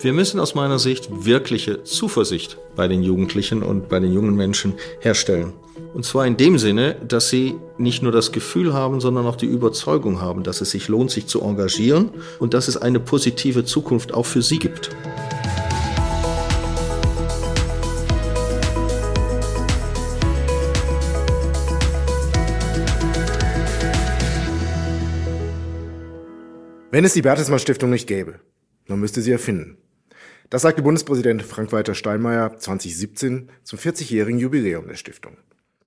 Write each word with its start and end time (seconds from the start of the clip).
Wir 0.00 0.12
müssen 0.12 0.38
aus 0.38 0.54
meiner 0.54 0.78
Sicht 0.78 1.08
wirkliche 1.24 1.82
Zuversicht 1.82 2.56
bei 2.76 2.86
den 2.86 3.02
Jugendlichen 3.02 3.64
und 3.64 3.88
bei 3.88 3.98
den 3.98 4.12
jungen 4.12 4.36
Menschen 4.36 4.74
herstellen. 5.00 5.54
Und 5.92 6.04
zwar 6.04 6.24
in 6.24 6.36
dem 6.36 6.56
Sinne, 6.56 6.94
dass 7.08 7.30
sie 7.30 7.56
nicht 7.78 8.04
nur 8.04 8.12
das 8.12 8.30
Gefühl 8.30 8.72
haben, 8.72 9.00
sondern 9.00 9.26
auch 9.26 9.34
die 9.34 9.46
Überzeugung 9.46 10.20
haben, 10.20 10.44
dass 10.44 10.60
es 10.60 10.70
sich 10.70 10.86
lohnt, 10.86 11.10
sich 11.10 11.26
zu 11.26 11.42
engagieren 11.42 12.10
und 12.38 12.54
dass 12.54 12.68
es 12.68 12.76
eine 12.76 13.00
positive 13.00 13.64
Zukunft 13.64 14.14
auch 14.14 14.24
für 14.24 14.40
sie 14.40 14.60
gibt. 14.60 14.90
Wenn 26.92 27.04
es 27.04 27.14
die 27.14 27.22
Bertelsmann 27.22 27.58
Stiftung 27.58 27.90
nicht 27.90 28.06
gäbe, 28.06 28.38
dann 28.86 29.00
müsste 29.00 29.22
sie 29.22 29.32
erfinden. 29.32 29.76
Das 30.50 30.62
sagte 30.62 30.80
Bundespräsident 30.80 31.42
Frank-Walter 31.42 31.94
Steinmeier 31.94 32.56
2017 32.56 33.50
zum 33.64 33.78
40-jährigen 33.78 34.40
Jubiläum 34.40 34.88
der 34.88 34.94
Stiftung. 34.94 35.36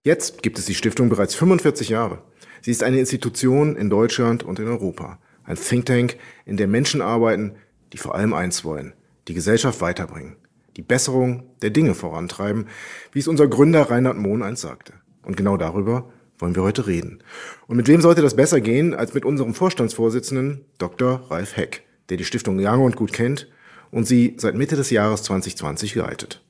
Jetzt 0.03 0.43
gibt 0.43 0.59
es 0.59 0.65
die 0.65 0.75
Stiftung 0.75 1.09
bereits 1.09 1.33
45 1.33 1.89
Jahre. 1.89 2.21
Sie 2.61 2.69
ist 2.69 2.83
eine 2.83 2.99
Institution 2.99 3.75
in 3.75 3.89
Deutschland 3.89 4.43
und 4.43 4.59
in 4.59 4.67
Europa. 4.67 5.17
Ein 5.45 5.55
Think 5.55 5.87
Tank, 5.87 6.17
in 6.45 6.57
der 6.57 6.67
Menschen 6.67 7.01
arbeiten, 7.01 7.55
die 7.91 7.97
vor 7.97 8.13
allem 8.13 8.35
eins 8.35 8.63
wollen, 8.63 8.93
die 9.27 9.33
Gesellschaft 9.33 9.81
weiterbringen, 9.81 10.35
die 10.77 10.83
Besserung 10.83 11.49
der 11.63 11.71
Dinge 11.71 11.95
vorantreiben, 11.95 12.67
wie 13.13 13.19
es 13.19 13.27
unser 13.27 13.47
Gründer 13.47 13.89
Reinhard 13.89 14.17
Mohn 14.17 14.43
einst 14.43 14.61
sagte. 14.61 14.93
Und 15.23 15.37
genau 15.37 15.57
darüber 15.57 16.11
wollen 16.37 16.55
wir 16.55 16.61
heute 16.61 16.85
reden. 16.85 17.23
Und 17.65 17.77
mit 17.77 17.87
wem 17.87 18.01
sollte 18.01 18.21
das 18.21 18.35
besser 18.35 18.61
gehen 18.61 18.93
als 18.93 19.15
mit 19.15 19.25
unserem 19.25 19.55
Vorstandsvorsitzenden 19.55 20.65
Dr. 20.77 21.25
Ralf 21.31 21.57
Heck, 21.57 21.81
der 22.09 22.17
die 22.17 22.25
Stiftung 22.25 22.59
lange 22.59 22.83
und 22.83 22.95
gut 22.95 23.11
kennt 23.11 23.47
und 23.91 24.05
sie 24.05 24.35
seit 24.37 24.55
Mitte 24.55 24.75
des 24.75 24.89
Jahres 24.89 25.23
2020 25.23 25.95
leitet. 25.95 26.41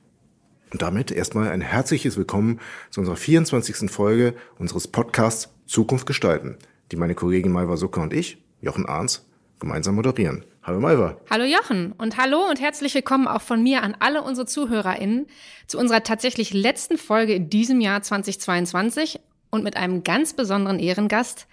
Und 0.72 0.80
damit 0.80 1.10
erstmal 1.10 1.50
ein 1.50 1.60
herzliches 1.60 2.16
Willkommen 2.16 2.60
zu 2.90 3.00
unserer 3.00 3.16
24. 3.16 3.90
Folge 3.90 4.34
unseres 4.58 4.88
Podcasts 4.88 5.52
Zukunft 5.66 6.06
gestalten, 6.06 6.56
die 6.90 6.96
meine 6.96 7.14
Kollegin 7.14 7.52
Malva 7.52 7.76
Sucker 7.76 8.02
und 8.02 8.12
ich, 8.12 8.38
Jochen 8.60 8.86
Arns, 8.86 9.26
gemeinsam 9.58 9.96
moderieren. 9.96 10.44
Hallo 10.62 10.80
Malva. 10.80 11.16
Hallo 11.28 11.44
Jochen 11.44 11.92
und 11.92 12.16
hallo 12.16 12.48
und 12.48 12.60
herzlich 12.60 12.94
willkommen 12.94 13.26
auch 13.26 13.42
von 13.42 13.62
mir 13.62 13.82
an 13.82 13.96
alle 13.98 14.22
unsere 14.22 14.46
ZuhörerInnen 14.46 15.26
zu 15.66 15.78
unserer 15.78 16.04
tatsächlich 16.04 16.54
letzten 16.54 16.98
Folge 16.98 17.34
in 17.34 17.50
diesem 17.50 17.80
Jahr 17.80 18.02
2022 18.02 19.20
und 19.50 19.64
mit 19.64 19.76
einem 19.76 20.04
ganz 20.04 20.34
besonderen 20.34 20.78
Ehrengast. 20.78 21.46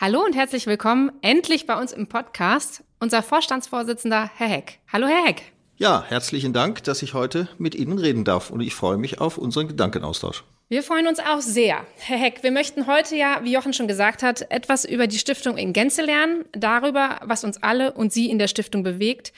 Hallo 0.00 0.24
und 0.24 0.34
herzlich 0.34 0.66
willkommen 0.66 1.12
endlich 1.20 1.66
bei 1.66 1.78
uns 1.78 1.92
im 1.92 2.06
Podcast 2.06 2.83
unser 3.00 3.22
Vorstandsvorsitzender 3.22 4.30
Herr 4.36 4.48
Heck. 4.48 4.80
Hallo 4.92 5.06
Herr 5.06 5.24
Heck. 5.24 5.42
Ja, 5.76 6.04
herzlichen 6.06 6.52
Dank, 6.52 6.84
dass 6.84 7.02
ich 7.02 7.14
heute 7.14 7.48
mit 7.58 7.74
Ihnen 7.74 7.98
reden 7.98 8.24
darf 8.24 8.50
und 8.50 8.60
ich 8.60 8.74
freue 8.74 8.96
mich 8.96 9.20
auf 9.20 9.38
unseren 9.38 9.66
Gedankenaustausch. 9.66 10.44
Wir 10.68 10.82
freuen 10.82 11.06
uns 11.08 11.18
auch 11.18 11.40
sehr. 11.40 11.84
Herr 11.96 12.16
Heck, 12.16 12.42
wir 12.42 12.50
möchten 12.50 12.86
heute 12.86 13.16
ja, 13.16 13.40
wie 13.42 13.52
Jochen 13.52 13.72
schon 13.72 13.88
gesagt 13.88 14.22
hat, 14.22 14.50
etwas 14.50 14.84
über 14.84 15.06
die 15.06 15.18
Stiftung 15.18 15.56
in 15.56 15.72
Gänze 15.72 16.02
lernen, 16.02 16.44
darüber, 16.52 17.20
was 17.24 17.44
uns 17.44 17.62
alle 17.62 17.92
und 17.92 18.12
Sie 18.12 18.30
in 18.30 18.38
der 18.38 18.48
Stiftung 18.48 18.82
bewegt 18.82 19.32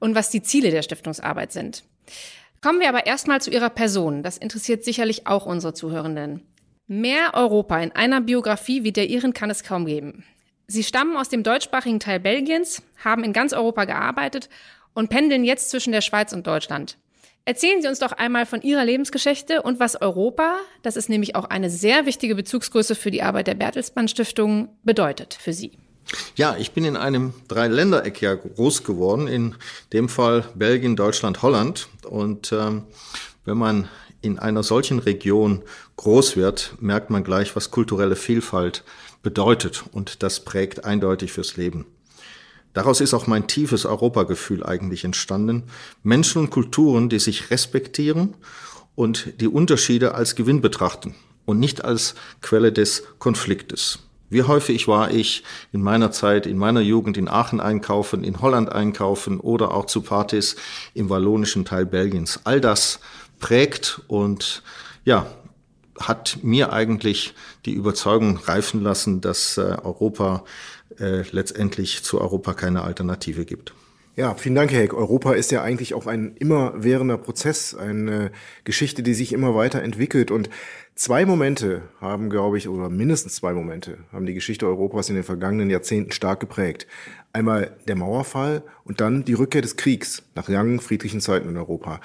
und 0.00 0.14
was 0.14 0.30
die 0.30 0.42
Ziele 0.42 0.70
der 0.70 0.82
Stiftungsarbeit 0.82 1.52
sind. 1.52 1.84
Kommen 2.62 2.80
wir 2.80 2.88
aber 2.88 3.06
erstmal 3.06 3.40
zu 3.40 3.50
Ihrer 3.50 3.70
Person. 3.70 4.22
Das 4.22 4.38
interessiert 4.38 4.84
sicherlich 4.84 5.26
auch 5.26 5.46
unsere 5.46 5.74
Zuhörenden. 5.74 6.46
Mehr 6.86 7.34
Europa 7.34 7.78
in 7.78 7.92
einer 7.92 8.20
Biografie 8.20 8.82
wie 8.82 8.92
der 8.92 9.08
Ihren 9.08 9.32
kann 9.32 9.50
es 9.50 9.62
kaum 9.62 9.86
geben. 9.86 10.24
Sie 10.72 10.84
stammen 10.84 11.18
aus 11.18 11.28
dem 11.28 11.42
deutschsprachigen 11.42 12.00
Teil 12.00 12.18
Belgiens, 12.18 12.80
haben 13.04 13.24
in 13.24 13.34
ganz 13.34 13.52
Europa 13.52 13.84
gearbeitet 13.84 14.48
und 14.94 15.10
pendeln 15.10 15.44
jetzt 15.44 15.68
zwischen 15.68 15.92
der 15.92 16.00
Schweiz 16.00 16.32
und 16.32 16.46
Deutschland. 16.46 16.96
Erzählen 17.44 17.82
Sie 17.82 17.88
uns 17.88 17.98
doch 17.98 18.12
einmal 18.12 18.46
von 18.46 18.62
Ihrer 18.62 18.82
Lebensgeschichte 18.82 19.60
und 19.60 19.80
was 19.80 20.00
Europa, 20.00 20.56
das 20.80 20.96
ist 20.96 21.10
nämlich 21.10 21.36
auch 21.36 21.44
eine 21.44 21.68
sehr 21.68 22.06
wichtige 22.06 22.34
Bezugsgröße 22.34 22.94
für 22.94 23.10
die 23.10 23.22
Arbeit 23.22 23.48
der 23.48 23.54
Bertelsmann 23.54 24.08
Stiftung, 24.08 24.70
bedeutet 24.82 25.34
für 25.34 25.52
Sie. 25.52 25.72
Ja, 26.36 26.56
ich 26.56 26.72
bin 26.72 26.86
in 26.86 26.96
einem 26.96 27.34
Dreiländereck 27.48 28.22
ja 28.22 28.34
groß 28.34 28.82
geworden, 28.82 29.28
in 29.28 29.54
dem 29.92 30.08
Fall 30.08 30.46
Belgien, 30.54 30.96
Deutschland, 30.96 31.42
Holland. 31.42 31.88
Und 32.08 32.50
ähm, 32.52 32.84
wenn 33.44 33.58
man 33.58 33.90
in 34.22 34.38
einer 34.38 34.62
solchen 34.62 35.00
Region 35.00 35.60
groß 35.96 36.38
wird, 36.38 36.76
merkt 36.80 37.10
man 37.10 37.24
gleich, 37.24 37.54
was 37.56 37.70
kulturelle 37.70 38.16
Vielfalt 38.16 38.84
bedeutet 39.22 39.84
und 39.92 40.22
das 40.22 40.40
prägt 40.40 40.84
eindeutig 40.84 41.32
fürs 41.32 41.56
Leben. 41.56 41.86
Daraus 42.72 43.00
ist 43.00 43.12
auch 43.14 43.26
mein 43.26 43.46
tiefes 43.46 43.84
Europagefühl 43.84 44.64
eigentlich 44.64 45.04
entstanden. 45.04 45.64
Menschen 46.02 46.40
und 46.40 46.50
Kulturen, 46.50 47.08
die 47.08 47.18
sich 47.18 47.50
respektieren 47.50 48.34
und 48.94 49.40
die 49.40 49.48
Unterschiede 49.48 50.14
als 50.14 50.34
Gewinn 50.34 50.60
betrachten 50.60 51.14
und 51.44 51.58
nicht 51.58 51.84
als 51.84 52.14
Quelle 52.40 52.72
des 52.72 53.04
Konfliktes. 53.18 53.98
Wie 54.30 54.44
häufig 54.44 54.88
war 54.88 55.10
ich 55.10 55.44
in 55.72 55.82
meiner 55.82 56.10
Zeit, 56.10 56.46
in 56.46 56.56
meiner 56.56 56.80
Jugend 56.80 57.18
in 57.18 57.28
Aachen 57.28 57.60
einkaufen, 57.60 58.24
in 58.24 58.40
Holland 58.40 58.72
einkaufen 58.72 59.38
oder 59.38 59.74
auch 59.74 59.84
zu 59.84 60.00
Partys 60.00 60.56
im 60.94 61.10
wallonischen 61.10 61.66
Teil 61.66 61.84
Belgiens. 61.84 62.40
All 62.44 62.58
das 62.58 63.00
prägt 63.40 64.00
und 64.08 64.62
ja, 65.04 65.26
hat 66.00 66.38
mir 66.42 66.72
eigentlich 66.72 67.34
die 67.66 67.74
Überzeugung 67.74 68.36
reifen 68.36 68.82
lassen, 68.82 69.20
dass 69.20 69.58
äh, 69.58 69.76
Europa 69.82 70.44
äh, 70.98 71.22
letztendlich 71.30 72.02
zu 72.02 72.20
Europa 72.20 72.54
keine 72.54 72.82
Alternative 72.82 73.44
gibt. 73.44 73.74
Ja, 74.14 74.34
vielen 74.34 74.54
Dank, 74.54 74.70
Herr 74.72 74.80
Heck. 74.80 74.92
Europa 74.92 75.32
ist 75.32 75.52
ja 75.52 75.62
eigentlich 75.62 75.94
auch 75.94 76.06
ein 76.06 76.36
immerwährender 76.36 77.16
Prozess, 77.16 77.74
eine 77.74 78.30
Geschichte, 78.64 79.02
die 79.02 79.14
sich 79.14 79.32
immer 79.32 79.54
weiter 79.54 79.80
entwickelt. 79.80 80.30
Und 80.30 80.50
zwei 80.94 81.24
Momente 81.24 81.80
haben, 81.98 82.28
glaube 82.28 82.58
ich, 82.58 82.68
oder 82.68 82.90
mindestens 82.90 83.36
zwei 83.36 83.54
Momente 83.54 83.96
haben 84.12 84.26
die 84.26 84.34
Geschichte 84.34 84.66
Europas 84.66 85.08
in 85.08 85.14
den 85.14 85.24
vergangenen 85.24 85.70
Jahrzehnten 85.70 86.12
stark 86.12 86.40
geprägt. 86.40 86.86
Einmal 87.32 87.74
der 87.88 87.96
Mauerfall 87.96 88.62
und 88.84 89.00
dann 89.00 89.24
die 89.24 89.32
Rückkehr 89.32 89.62
des 89.62 89.76
Kriegs 89.76 90.22
nach 90.34 90.46
langen 90.46 90.80
friedlichen 90.80 91.22
Zeiten 91.22 91.48
in 91.48 91.56
Europa. 91.56 91.98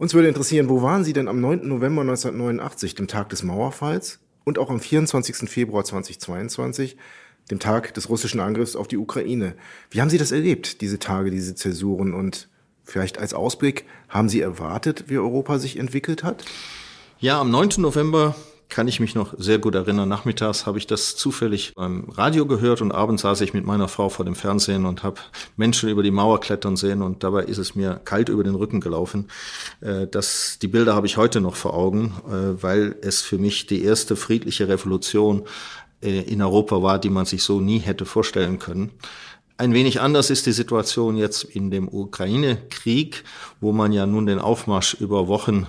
Uns 0.00 0.14
würde 0.14 0.28
interessieren, 0.28 0.68
wo 0.68 0.80
waren 0.80 1.02
Sie 1.02 1.12
denn 1.12 1.26
am 1.26 1.40
9. 1.40 1.66
November 1.66 2.02
1989, 2.02 2.94
dem 2.94 3.08
Tag 3.08 3.30
des 3.30 3.42
Mauerfalls 3.42 4.20
und 4.44 4.56
auch 4.56 4.70
am 4.70 4.78
24. 4.78 5.50
Februar 5.50 5.84
2022, 5.84 6.96
dem 7.50 7.58
Tag 7.58 7.94
des 7.94 8.08
russischen 8.08 8.38
Angriffs 8.38 8.76
auf 8.76 8.86
die 8.86 8.96
Ukraine? 8.96 9.56
Wie 9.90 10.00
haben 10.00 10.08
Sie 10.08 10.18
das 10.18 10.30
erlebt, 10.30 10.82
diese 10.82 11.00
Tage, 11.00 11.32
diese 11.32 11.56
Zäsuren? 11.56 12.14
Und 12.14 12.48
vielleicht 12.84 13.18
als 13.18 13.34
Ausblick, 13.34 13.86
haben 14.08 14.28
Sie 14.28 14.40
erwartet, 14.40 15.06
wie 15.08 15.18
Europa 15.18 15.58
sich 15.58 15.76
entwickelt 15.76 16.22
hat? 16.22 16.44
Ja, 17.18 17.40
am 17.40 17.50
9. 17.50 17.70
November 17.78 18.36
kann 18.68 18.88
ich 18.88 19.00
mich 19.00 19.14
noch 19.14 19.34
sehr 19.38 19.58
gut 19.58 19.74
erinnern. 19.74 20.08
Nachmittags 20.08 20.66
habe 20.66 20.78
ich 20.78 20.86
das 20.86 21.16
zufällig 21.16 21.72
beim 21.74 22.04
Radio 22.10 22.46
gehört 22.46 22.82
und 22.82 22.92
abends 22.92 23.22
saß 23.22 23.40
ich 23.40 23.54
mit 23.54 23.64
meiner 23.64 23.88
Frau 23.88 24.08
vor 24.08 24.24
dem 24.24 24.34
Fernsehen 24.34 24.84
und 24.84 25.02
habe 25.02 25.20
Menschen 25.56 25.88
über 25.88 26.02
die 26.02 26.10
Mauer 26.10 26.40
klettern 26.40 26.76
sehen 26.76 27.02
und 27.02 27.24
dabei 27.24 27.44
ist 27.44 27.58
es 27.58 27.74
mir 27.74 28.00
kalt 28.04 28.28
über 28.28 28.44
den 28.44 28.54
Rücken 28.54 28.80
gelaufen. 28.80 29.28
Äh, 29.80 30.06
das, 30.06 30.58
die 30.60 30.68
Bilder 30.68 30.94
habe 30.94 31.06
ich 31.06 31.16
heute 31.16 31.40
noch 31.40 31.56
vor 31.56 31.74
Augen, 31.74 32.14
äh, 32.26 32.62
weil 32.62 32.96
es 33.00 33.22
für 33.22 33.38
mich 33.38 33.66
die 33.66 33.82
erste 33.82 34.16
friedliche 34.16 34.68
Revolution 34.68 35.44
äh, 36.02 36.20
in 36.20 36.42
Europa 36.42 36.82
war, 36.82 36.98
die 36.98 37.10
man 37.10 37.26
sich 37.26 37.42
so 37.42 37.60
nie 37.60 37.78
hätte 37.78 38.04
vorstellen 38.04 38.58
können. 38.58 38.90
Ein 39.60 39.74
wenig 39.74 40.00
anders 40.00 40.30
ist 40.30 40.46
die 40.46 40.52
Situation 40.52 41.16
jetzt 41.16 41.42
in 41.42 41.72
dem 41.72 41.88
Ukraine-Krieg, 41.88 43.24
wo 43.60 43.72
man 43.72 43.92
ja 43.92 44.06
nun 44.06 44.26
den 44.26 44.38
Aufmarsch 44.38 44.94
über 44.94 45.26
Wochen 45.26 45.66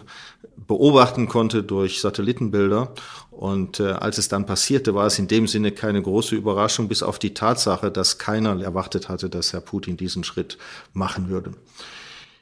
beobachten 0.67 1.27
konnte 1.27 1.63
durch 1.63 1.99
Satellitenbilder. 1.99 2.93
Und 3.31 3.79
äh, 3.79 3.93
als 3.93 4.19
es 4.19 4.27
dann 4.27 4.45
passierte, 4.45 4.93
war 4.93 5.07
es 5.07 5.17
in 5.17 5.27
dem 5.27 5.47
Sinne 5.47 5.71
keine 5.71 6.03
große 6.03 6.35
Überraschung, 6.35 6.87
bis 6.87 7.01
auf 7.01 7.17
die 7.17 7.33
Tatsache, 7.33 7.89
dass 7.89 8.19
keiner 8.19 8.61
erwartet 8.61 9.09
hatte, 9.09 9.27
dass 9.27 9.53
Herr 9.53 9.61
Putin 9.61 9.97
diesen 9.97 10.23
Schritt 10.23 10.59
machen 10.93 11.29
würde. 11.29 11.53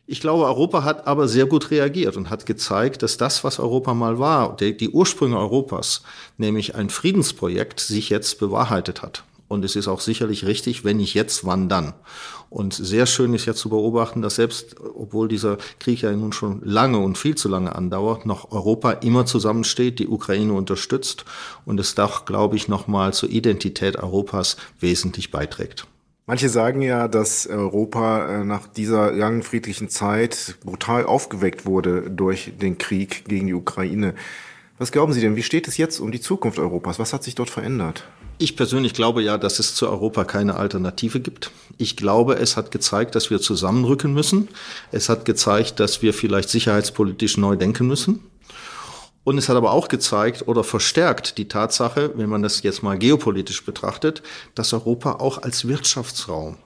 Ich 0.06 0.20
glaube, 0.20 0.44
Europa 0.44 0.84
hat 0.84 1.08
aber 1.08 1.30
sehr 1.30 1.46
gut 1.46 1.72
reagiert 1.72 2.18
und 2.18 2.30
hat 2.30 2.46
gezeigt, 2.46 3.04
dass 3.04 3.16
das, 3.16 3.46
was 3.46 3.58
Europa 3.58 3.94
mal 3.94 4.20
war, 4.20 4.58
die, 4.58 4.76
die 4.76 4.90
Ursprünge 4.90 5.40
Europas, 5.40 6.04
nämlich 6.38 6.76
ein 6.76 6.90
Friedensprojekt, 6.90 7.80
sich 7.80 8.10
jetzt 8.10 8.38
bewahrheitet 8.38 9.02
hat. 9.02 9.24
Und 9.48 9.64
es 9.64 9.76
ist 9.76 9.88
auch 9.88 10.02
sicherlich 10.02 10.46
richtig, 10.46 10.84
wenn 10.84 10.98
nicht 10.98 11.14
jetzt, 11.14 11.46
wann 11.46 11.70
dann. 11.70 11.94
Und 12.50 12.74
sehr 12.74 13.06
schön 13.06 13.34
ist 13.34 13.46
ja 13.46 13.54
zu 13.54 13.70
beobachten, 13.70 14.22
dass 14.22 14.36
selbst, 14.36 14.76
obwohl 14.80 15.28
dieser 15.28 15.58
Krieg 15.80 16.02
ja 16.02 16.12
nun 16.12 16.34
schon 16.34 16.62
lange 16.64 17.00
und 17.00 17.18
viel 17.18 17.36
zu 17.36 17.48
lange 17.48 17.76
andauert, 17.76 18.26
noch 18.26 18.52
Europa 18.52 18.92
immer 18.92 19.26
zusammensteht, 19.26 20.00
die 20.00 20.08
Ukraine 20.08 20.54
unterstützt 20.54 21.26
und 21.66 21.80
es 21.80 21.96
doch, 21.96 22.26
glaube 22.26 22.56
ich, 22.56 22.68
nochmal 22.68 23.14
zur 23.14 23.30
Identität 23.30 23.98
Europas 23.98 24.58
wesentlich 24.80 25.32
beiträgt. 25.32 25.88
Manche 26.30 26.50
sagen 26.50 26.82
ja, 26.82 27.08
dass 27.08 27.48
Europa 27.48 28.42
äh, 28.42 28.44
nach 28.44 28.68
dieser 28.68 29.14
langen 29.14 29.44
friedlichen 29.44 29.88
Zeit 29.88 30.58
brutal 30.66 31.06
aufgeweckt 31.06 31.66
wurde 31.66 32.12
durch 32.12 32.52
den 32.62 32.78
Krieg 32.78 33.24
gegen 33.30 33.48
die 33.48 33.54
Ukraine. 33.54 34.14
Was 34.80 34.92
glauben 34.92 35.12
Sie 35.12 35.22
denn, 35.22 35.36
wie 35.36 35.44
steht 35.44 35.68
es 35.68 35.78
jetzt 35.78 36.00
um 36.00 36.12
die 36.12 36.22
Zukunft 36.22 36.60
Europas? 36.60 37.00
Was 37.00 37.12
hat 37.12 37.24
sich 37.24 37.34
dort 37.34 37.50
verändert? 37.50 38.04
Ich 38.38 38.56
persönlich 38.56 38.94
glaube 38.94 39.24
ja, 39.24 39.40
dass 39.40 39.58
es 39.58 39.74
zu 39.74 39.90
Europa 39.90 40.24
keine 40.24 40.56
Alternative 40.56 41.20
gibt. 41.20 41.50
Ich 41.80 41.98
glaube, 41.98 42.36
es 42.36 42.58
hat 42.58 42.70
gezeigt, 42.70 43.16
dass 43.16 43.32
wir 43.32 43.42
zusammenrücken 43.42 44.14
müssen. 44.14 44.50
Es 44.92 45.10
hat 45.10 45.26
gezeigt, 45.26 45.80
dass 45.80 46.04
wir 46.04 46.14
vielleicht 46.14 46.50
sicherheitspolitisch 46.50 47.38
neu 47.38 47.56
denken 47.56 47.88
müssen. 47.88 48.20
Und 49.24 49.40
es 49.40 49.50
hat 49.50 49.58
aber 49.58 49.72
auch 49.72 49.88
gezeigt 49.88 50.48
oder 50.48 50.64
verstärkt 50.64 51.40
die 51.40 51.48
Tatsache, 51.48 52.12
wenn 52.16 52.30
man 52.30 52.44
das 52.44 52.62
jetzt 52.62 52.84
mal 52.84 53.00
geopolitisch 53.00 53.66
betrachtet, 53.66 54.22
dass 54.54 54.74
Europa 54.74 55.14
auch 55.14 55.42
als 55.42 55.68
Wirtschaftsraum, 55.68 56.58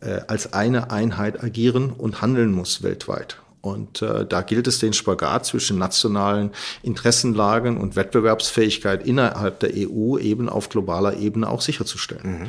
äh, 0.00 0.20
als 0.28 0.52
eine 0.52 0.90
Einheit 0.90 1.42
agieren 1.42 1.92
und 1.92 2.20
handeln 2.20 2.52
muss 2.52 2.82
weltweit. 2.82 3.38
Und 3.60 4.02
äh, 4.02 4.24
da 4.24 4.42
gilt 4.42 4.66
es, 4.66 4.78
den 4.78 4.92
Spagat 4.92 5.46
zwischen 5.46 5.78
nationalen 5.78 6.50
Interessenlagen 6.82 7.76
und 7.76 7.96
Wettbewerbsfähigkeit 7.96 9.06
innerhalb 9.06 9.60
der 9.60 9.70
EU 9.74 10.16
eben 10.18 10.48
auf 10.48 10.68
globaler 10.68 11.16
Ebene 11.16 11.48
auch 11.48 11.60
sicherzustellen. 11.60 12.40
Mhm. 12.40 12.46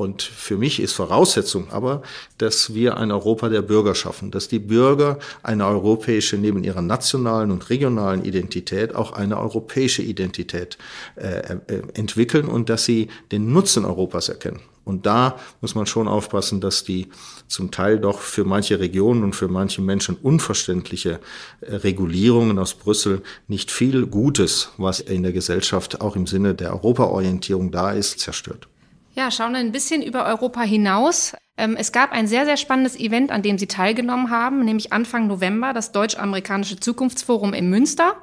Und 0.00 0.22
für 0.22 0.56
mich 0.56 0.80
ist 0.80 0.94
Voraussetzung 0.94 1.70
aber, 1.70 2.00
dass 2.38 2.72
wir 2.72 2.96
ein 2.96 3.12
Europa 3.12 3.50
der 3.50 3.60
Bürger 3.60 3.94
schaffen, 3.94 4.30
dass 4.30 4.48
die 4.48 4.58
Bürger 4.58 5.18
eine 5.42 5.66
europäische, 5.66 6.38
neben 6.38 6.64
ihrer 6.64 6.80
nationalen 6.80 7.50
und 7.50 7.68
regionalen 7.68 8.24
Identität, 8.24 8.94
auch 8.94 9.12
eine 9.12 9.38
europäische 9.38 10.00
Identität 10.00 10.78
äh, 11.16 11.56
äh 11.66 11.82
entwickeln 11.92 12.46
und 12.46 12.70
dass 12.70 12.86
sie 12.86 13.08
den 13.30 13.52
Nutzen 13.52 13.84
Europas 13.84 14.30
erkennen. 14.30 14.60
Und 14.84 15.06
da 15.06 15.36
muss 15.60 15.74
man 15.74 15.86
schon 15.86 16.08
aufpassen, 16.08 16.60
dass 16.60 16.84
die 16.84 17.08
zum 17.46 17.70
Teil 17.70 17.98
doch 17.98 18.20
für 18.20 18.44
manche 18.44 18.80
Regionen 18.80 19.22
und 19.22 19.34
für 19.34 19.48
manche 19.48 19.82
Menschen 19.82 20.16
unverständliche 20.16 21.20
äh, 21.60 21.74
Regulierungen 21.76 22.58
aus 22.58 22.74
Brüssel 22.74 23.22
nicht 23.46 23.70
viel 23.70 24.06
Gutes, 24.06 24.70
was 24.78 25.00
in 25.00 25.22
der 25.22 25.32
Gesellschaft 25.32 26.00
auch 26.00 26.16
im 26.16 26.26
Sinne 26.26 26.54
der 26.54 26.72
Europaorientierung 26.72 27.70
da 27.70 27.92
ist, 27.92 28.20
zerstört. 28.20 28.68
Ja, 29.14 29.30
schauen 29.30 29.52
wir 29.52 29.58
ein 29.58 29.72
bisschen 29.72 30.02
über 30.02 30.24
Europa 30.24 30.62
hinaus. 30.62 31.34
Ähm, 31.56 31.76
es 31.76 31.92
gab 31.92 32.12
ein 32.12 32.26
sehr, 32.26 32.46
sehr 32.46 32.56
spannendes 32.56 32.98
Event, 32.98 33.30
an 33.30 33.42
dem 33.42 33.58
Sie 33.58 33.66
teilgenommen 33.66 34.30
haben, 34.30 34.64
nämlich 34.64 34.92
Anfang 34.92 35.26
November, 35.26 35.72
das 35.72 35.92
Deutsch-Amerikanische 35.92 36.80
Zukunftsforum 36.80 37.52
in 37.52 37.68
Münster, 37.68 38.16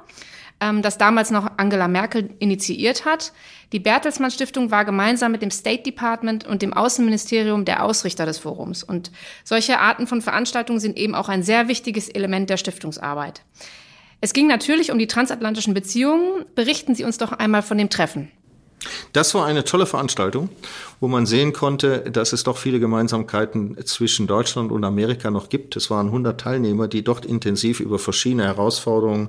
ähm, 0.60 0.82
das 0.82 0.98
damals 0.98 1.30
noch 1.30 1.50
Angela 1.56 1.88
Merkel 1.88 2.30
initiiert 2.38 3.04
hat. 3.04 3.32
Die 3.72 3.78
Bertelsmann 3.78 4.30
Stiftung 4.30 4.70
war 4.70 4.84
gemeinsam 4.84 5.32
mit 5.32 5.42
dem 5.42 5.50
State 5.50 5.82
Department 5.82 6.46
und 6.46 6.62
dem 6.62 6.72
Außenministerium 6.72 7.64
der 7.64 7.84
Ausrichter 7.84 8.26
des 8.26 8.38
Forums. 8.38 8.82
Und 8.82 9.10
solche 9.44 9.78
Arten 9.78 10.06
von 10.06 10.22
Veranstaltungen 10.22 10.80
sind 10.80 10.96
eben 10.96 11.14
auch 11.14 11.28
ein 11.28 11.42
sehr 11.42 11.68
wichtiges 11.68 12.08
Element 12.08 12.50
der 12.50 12.56
Stiftungsarbeit. 12.56 13.42
Es 14.20 14.32
ging 14.32 14.46
natürlich 14.48 14.90
um 14.90 14.98
die 14.98 15.06
transatlantischen 15.06 15.74
Beziehungen. 15.74 16.44
Berichten 16.54 16.94
Sie 16.94 17.04
uns 17.04 17.18
doch 17.18 17.32
einmal 17.32 17.62
von 17.62 17.78
dem 17.78 17.90
Treffen. 17.90 18.30
Das 19.12 19.34
war 19.34 19.46
eine 19.46 19.64
tolle 19.64 19.86
Veranstaltung, 19.86 20.48
wo 21.00 21.08
man 21.08 21.26
sehen 21.26 21.52
konnte, 21.52 22.00
dass 22.10 22.32
es 22.32 22.44
doch 22.44 22.58
viele 22.58 22.80
Gemeinsamkeiten 22.80 23.76
zwischen 23.84 24.26
Deutschland 24.26 24.72
und 24.72 24.84
Amerika 24.84 25.30
noch 25.30 25.48
gibt. 25.48 25.76
Es 25.76 25.90
waren 25.90 26.06
100 26.06 26.40
Teilnehmer, 26.40 26.88
die 26.88 27.02
dort 27.02 27.24
intensiv 27.24 27.80
über 27.80 27.98
verschiedene 27.98 28.44
Herausforderungen 28.44 29.28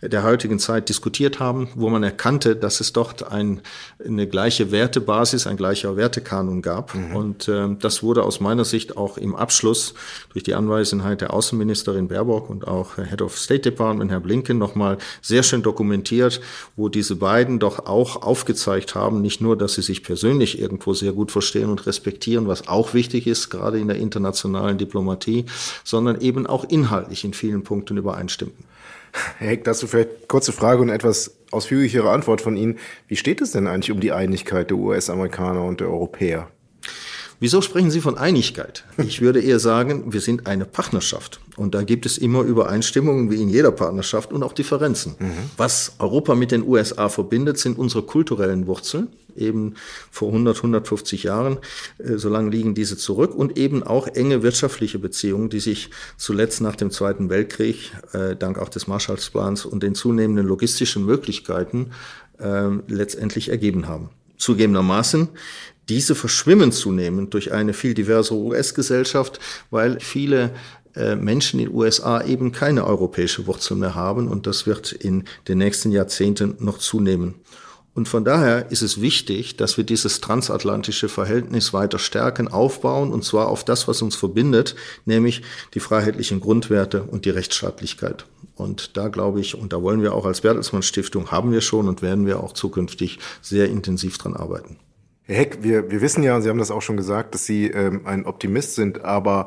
der 0.00 0.22
heutigen 0.22 0.58
Zeit 0.58 0.88
diskutiert 0.88 1.40
haben, 1.40 1.68
wo 1.74 1.88
man 1.90 2.02
erkannte, 2.02 2.56
dass 2.56 2.80
es 2.80 2.92
dort 2.92 3.30
ein, 3.30 3.60
eine 4.04 4.26
gleiche 4.26 4.70
Wertebasis, 4.70 5.46
ein 5.46 5.56
gleicher 5.56 5.96
Wertekanon 5.96 6.62
gab. 6.62 6.94
Mhm. 6.94 7.16
Und 7.16 7.48
äh, 7.48 7.68
das 7.78 8.02
wurde 8.02 8.22
aus 8.22 8.40
meiner 8.40 8.64
Sicht 8.64 8.96
auch 8.96 9.18
im 9.18 9.34
Abschluss 9.34 9.94
durch 10.32 10.44
die 10.44 10.54
Anwesenheit 10.54 11.20
der 11.20 11.32
Außenministerin 11.32 12.08
Baerbock 12.08 12.48
und 12.48 12.66
auch 12.66 12.96
Head 12.96 13.22
of 13.22 13.38
State 13.38 13.62
Department, 13.62 14.10
Herr 14.10 14.20
Blinken, 14.20 14.58
nochmal 14.58 14.98
sehr 15.20 15.42
schön 15.42 15.62
dokumentiert, 15.62 16.40
wo 16.76 16.88
diese 16.88 17.16
beiden 17.16 17.58
doch 17.58 17.86
auch 17.86 18.22
aufgezeigt 18.22 18.94
haben, 18.94 19.20
nicht 19.20 19.40
nur, 19.40 19.56
dass 19.56 19.74
sie 19.74 19.82
sich 19.82 20.02
persönlich 20.02 20.58
irgendwo 20.58 20.94
sehr 21.02 21.12
gut 21.12 21.30
verstehen 21.30 21.68
und 21.68 21.86
respektieren, 21.86 22.48
was 22.48 22.68
auch 22.68 22.94
wichtig 22.94 23.26
ist, 23.26 23.50
gerade 23.50 23.78
in 23.78 23.88
der 23.88 23.98
internationalen 23.98 24.78
Diplomatie, 24.78 25.44
sondern 25.84 26.20
eben 26.20 26.46
auch 26.46 26.64
inhaltlich 26.64 27.24
in 27.24 27.34
vielen 27.34 27.64
Punkten 27.64 27.96
übereinstimmen. 27.96 28.54
Herr 29.38 29.48
Heck, 29.48 29.64
dazu 29.64 29.86
vielleicht 29.86 30.28
kurze 30.28 30.52
Frage 30.52 30.80
und 30.80 30.88
etwas 30.88 31.36
ausführlichere 31.50 32.10
Antwort 32.10 32.40
von 32.40 32.56
Ihnen. 32.56 32.78
Wie 33.08 33.16
steht 33.16 33.40
es 33.42 33.52
denn 33.52 33.66
eigentlich 33.66 33.92
um 33.92 34.00
die 34.00 34.12
Einigkeit 34.12 34.70
der 34.70 34.78
US-Amerikaner 34.78 35.64
und 35.64 35.80
der 35.80 35.88
Europäer? 35.88 36.48
Wieso 37.42 37.60
sprechen 37.60 37.90
Sie 37.90 38.00
von 38.00 38.16
Einigkeit? 38.16 38.84
Ich 38.98 39.20
würde 39.20 39.40
eher 39.40 39.58
sagen, 39.58 40.12
wir 40.12 40.20
sind 40.20 40.46
eine 40.46 40.64
Partnerschaft. 40.64 41.40
Und 41.56 41.74
da 41.74 41.82
gibt 41.82 42.06
es 42.06 42.16
immer 42.16 42.42
Übereinstimmungen 42.42 43.32
wie 43.32 43.42
in 43.42 43.48
jeder 43.48 43.72
Partnerschaft 43.72 44.32
und 44.32 44.44
auch 44.44 44.52
Differenzen. 44.52 45.16
Mhm. 45.18 45.32
Was 45.56 45.96
Europa 45.98 46.36
mit 46.36 46.52
den 46.52 46.62
USA 46.64 47.08
verbindet, 47.08 47.58
sind 47.58 47.78
unsere 47.78 48.04
kulturellen 48.04 48.68
Wurzeln. 48.68 49.08
Eben 49.36 49.74
vor 50.12 50.28
100, 50.28 50.58
150 50.58 51.24
Jahren, 51.24 51.58
äh, 51.98 52.16
so 52.16 52.28
lange 52.28 52.48
liegen 52.50 52.76
diese 52.76 52.96
zurück. 52.96 53.34
Und 53.34 53.58
eben 53.58 53.82
auch 53.82 54.06
enge 54.06 54.44
wirtschaftliche 54.44 55.00
Beziehungen, 55.00 55.50
die 55.50 55.58
sich 55.58 55.90
zuletzt 56.16 56.60
nach 56.60 56.76
dem 56.76 56.92
Zweiten 56.92 57.28
Weltkrieg, 57.28 57.90
äh, 58.12 58.36
dank 58.36 58.56
auch 58.56 58.68
des 58.68 58.86
Marshallplans 58.86 59.66
und 59.66 59.82
den 59.82 59.96
zunehmenden 59.96 60.46
logistischen 60.46 61.04
Möglichkeiten, 61.04 61.90
äh, 62.38 62.68
letztendlich 62.86 63.48
ergeben 63.48 63.88
haben. 63.88 64.10
Zugegebenermaßen 64.36 65.28
diese 65.88 66.14
verschwimmen 66.14 66.72
zunehmend 66.72 67.34
durch 67.34 67.52
eine 67.52 67.74
viel 67.74 67.94
diversere 67.94 68.38
US-Gesellschaft, 68.38 69.40
weil 69.70 69.98
viele 70.00 70.52
äh, 70.94 71.16
Menschen 71.16 71.60
in 71.60 71.66
den 71.66 71.74
USA 71.74 72.22
eben 72.22 72.52
keine 72.52 72.86
europäische 72.86 73.46
Wurzel 73.46 73.76
mehr 73.76 73.94
haben 73.94 74.28
und 74.28 74.46
das 74.46 74.66
wird 74.66 74.92
in 74.92 75.24
den 75.48 75.58
nächsten 75.58 75.90
Jahrzehnten 75.90 76.56
noch 76.60 76.78
zunehmen. 76.78 77.34
Und 77.94 78.08
von 78.08 78.24
daher 78.24 78.70
ist 78.70 78.80
es 78.80 79.02
wichtig, 79.02 79.56
dass 79.56 79.76
wir 79.76 79.84
dieses 79.84 80.22
transatlantische 80.22 81.10
Verhältnis 81.10 81.74
weiter 81.74 81.98
stärken, 81.98 82.48
aufbauen, 82.48 83.12
und 83.12 83.22
zwar 83.22 83.48
auf 83.48 83.64
das, 83.64 83.86
was 83.86 84.00
uns 84.00 84.16
verbindet, 84.16 84.76
nämlich 85.04 85.42
die 85.74 85.80
freiheitlichen 85.80 86.40
Grundwerte 86.40 87.02
und 87.02 87.26
die 87.26 87.30
Rechtsstaatlichkeit. 87.30 88.24
Und 88.54 88.96
da 88.96 89.08
glaube 89.08 89.40
ich, 89.40 89.56
und 89.56 89.74
da 89.74 89.82
wollen 89.82 90.02
wir 90.02 90.14
auch 90.14 90.24
als 90.24 90.40
Bertelsmann 90.40 90.82
Stiftung, 90.82 91.30
haben 91.30 91.52
wir 91.52 91.60
schon 91.60 91.86
und 91.86 92.00
werden 92.00 92.26
wir 92.26 92.40
auch 92.40 92.52
zukünftig 92.52 93.18
sehr 93.42 93.68
intensiv 93.68 94.16
dran 94.16 94.34
arbeiten. 94.34 94.78
Herr 95.32 95.38
Heck, 95.38 95.62
wir, 95.62 95.90
wir 95.90 96.02
wissen 96.02 96.22
ja, 96.22 96.38
Sie 96.42 96.50
haben 96.50 96.58
das 96.58 96.70
auch 96.70 96.82
schon 96.82 96.98
gesagt, 96.98 97.34
dass 97.34 97.46
Sie 97.46 97.66
ähm, 97.66 98.02
ein 98.04 98.26
Optimist 98.26 98.74
sind, 98.74 99.02
aber 99.02 99.46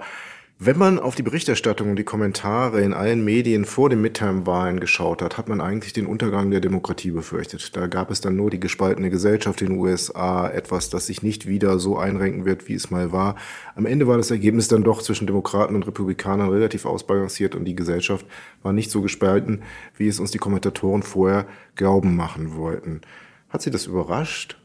wenn 0.57 0.79
man 0.79 0.97
auf 0.97 1.13
die 1.13 1.21
Berichterstattung 1.21 1.91
und 1.91 1.95
die 1.97 2.03
Kommentare 2.03 2.81
in 2.81 2.93
allen 2.93 3.23
Medien 3.23 3.65
vor 3.65 3.91
den 3.91 4.01
Midterm-Wahlen 4.01 4.79
geschaut 4.79 5.21
hat, 5.21 5.37
hat 5.37 5.47
man 5.47 5.61
eigentlich 5.61 5.93
den 5.93 6.07
Untergang 6.07 6.49
der 6.49 6.59
Demokratie 6.59 7.11
befürchtet. 7.11 7.75
Da 7.75 7.85
gab 7.85 8.09
es 8.09 8.19
dann 8.19 8.35
nur 8.35 8.49
die 8.49 8.59
gespaltene 8.59 9.11
Gesellschaft 9.11 9.61
in 9.61 9.67
den 9.67 9.77
USA, 9.77 10.49
etwas, 10.49 10.89
das 10.89 11.05
sich 11.05 11.21
nicht 11.21 11.45
wieder 11.45 11.77
so 11.77 11.99
einrenken 11.99 12.45
wird, 12.45 12.67
wie 12.67 12.73
es 12.73 12.89
mal 12.89 13.11
war. 13.11 13.35
Am 13.75 13.85
Ende 13.85 14.07
war 14.07 14.17
das 14.17 14.31
Ergebnis 14.31 14.67
dann 14.67 14.83
doch 14.83 15.03
zwischen 15.03 15.27
Demokraten 15.27 15.75
und 15.75 15.85
Republikanern 15.85 16.49
relativ 16.49 16.85
ausbalanciert 16.87 17.53
und 17.53 17.65
die 17.65 17.75
Gesellschaft 17.75 18.25
war 18.63 18.73
nicht 18.73 18.89
so 18.89 19.03
gespalten, 19.03 19.61
wie 19.97 20.07
es 20.07 20.19
uns 20.19 20.31
die 20.31 20.39
Kommentatoren 20.39 21.03
vorher 21.03 21.45
glauben 21.75 22.15
machen 22.15 22.55
wollten. 22.55 23.01
Hat 23.49 23.61
Sie 23.61 23.69
das 23.69 23.85
überrascht? 23.85 24.57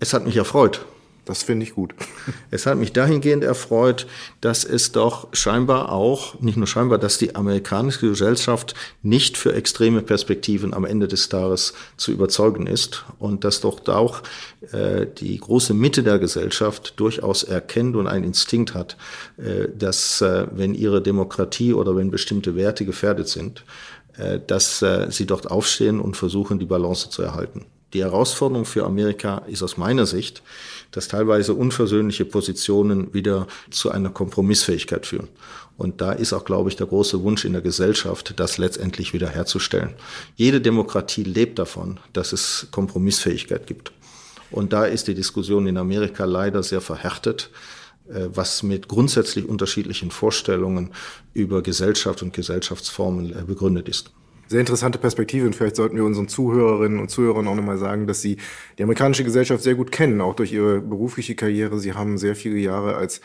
Es 0.00 0.14
hat 0.14 0.24
mich 0.24 0.36
erfreut. 0.36 0.84
Das 1.26 1.42
finde 1.42 1.64
ich 1.64 1.74
gut. 1.74 1.94
Es 2.50 2.66
hat 2.66 2.78
mich 2.78 2.92
dahingehend 2.92 3.44
erfreut, 3.44 4.06
dass 4.40 4.64
es 4.64 4.90
doch 4.90 5.28
scheinbar 5.32 5.92
auch, 5.92 6.40
nicht 6.40 6.56
nur 6.56 6.66
scheinbar, 6.66 6.98
dass 6.98 7.18
die 7.18 7.36
amerikanische 7.36 8.08
Gesellschaft 8.08 8.74
nicht 9.02 9.36
für 9.36 9.54
extreme 9.54 10.02
Perspektiven 10.02 10.74
am 10.74 10.84
Ende 10.84 11.06
des 11.06 11.28
Tages 11.28 11.74
zu 11.96 12.10
überzeugen 12.10 12.66
ist 12.66 13.04
und 13.20 13.44
dass 13.44 13.60
doch 13.60 13.86
auch 13.86 14.22
äh, 14.72 15.06
die 15.06 15.38
große 15.38 15.74
Mitte 15.74 16.02
der 16.02 16.18
Gesellschaft 16.18 16.94
durchaus 16.96 17.44
erkennt 17.44 17.94
und 17.94 18.08
einen 18.08 18.24
Instinkt 18.24 18.74
hat, 18.74 18.96
äh, 19.36 19.68
dass 19.72 20.20
äh, 20.22 20.46
wenn 20.50 20.74
ihre 20.74 21.00
Demokratie 21.02 21.74
oder 21.74 21.94
wenn 21.94 22.10
bestimmte 22.10 22.56
Werte 22.56 22.84
gefährdet 22.84 23.28
sind, 23.28 23.64
äh, 24.16 24.40
dass 24.44 24.82
äh, 24.82 25.06
sie 25.10 25.26
dort 25.26 25.50
aufstehen 25.50 26.00
und 26.00 26.16
versuchen, 26.16 26.58
die 26.58 26.66
Balance 26.66 27.10
zu 27.10 27.22
erhalten. 27.22 27.66
Die 27.92 28.02
Herausforderung 28.02 28.64
für 28.64 28.84
Amerika 28.84 29.38
ist 29.48 29.62
aus 29.62 29.76
meiner 29.76 30.06
Sicht, 30.06 30.42
dass 30.92 31.08
teilweise 31.08 31.54
unversöhnliche 31.54 32.24
Positionen 32.24 33.12
wieder 33.12 33.46
zu 33.70 33.90
einer 33.90 34.10
Kompromissfähigkeit 34.10 35.06
führen. 35.06 35.28
Und 35.76 36.00
da 36.00 36.12
ist 36.12 36.32
auch, 36.32 36.44
glaube 36.44 36.68
ich, 36.68 36.76
der 36.76 36.86
große 36.86 37.22
Wunsch 37.22 37.44
in 37.44 37.52
der 37.52 37.62
Gesellschaft, 37.62 38.34
das 38.36 38.58
letztendlich 38.58 39.12
wieder 39.12 39.28
herzustellen. 39.28 39.94
Jede 40.36 40.60
Demokratie 40.60 41.24
lebt 41.24 41.58
davon, 41.58 41.98
dass 42.12 42.32
es 42.32 42.68
Kompromissfähigkeit 42.70 43.66
gibt. 43.66 43.92
Und 44.50 44.72
da 44.72 44.84
ist 44.84 45.08
die 45.08 45.14
Diskussion 45.14 45.66
in 45.66 45.76
Amerika 45.76 46.24
leider 46.24 46.62
sehr 46.62 46.80
verhärtet, 46.80 47.50
äh, 48.08 48.28
was 48.32 48.62
mit 48.62 48.88
grundsätzlich 48.88 49.48
unterschiedlichen 49.48 50.10
Vorstellungen 50.10 50.90
über 51.34 51.62
Gesellschaft 51.62 52.22
und 52.22 52.34
Gesellschaftsformen 52.34 53.32
äh, 53.32 53.42
begründet 53.42 53.88
ist 53.88 54.10
sehr 54.50 54.58
interessante 54.58 54.98
Perspektive 54.98 55.46
und 55.46 55.54
vielleicht 55.54 55.76
sollten 55.76 55.94
wir 55.94 56.04
unseren 56.04 56.26
Zuhörerinnen 56.26 56.98
und 56.98 57.08
Zuhörern 57.08 57.46
auch 57.46 57.54
nochmal 57.54 57.78
sagen, 57.78 58.08
dass 58.08 58.20
sie 58.20 58.36
die 58.78 58.82
amerikanische 58.82 59.22
Gesellschaft 59.22 59.62
sehr 59.62 59.76
gut 59.76 59.92
kennen, 59.92 60.20
auch 60.20 60.34
durch 60.34 60.52
ihre 60.52 60.80
berufliche 60.80 61.36
Karriere. 61.36 61.78
Sie 61.78 61.94
haben 61.94 62.18
sehr 62.18 62.34
viele 62.34 62.58
Jahre 62.58 62.96
als 62.96 63.20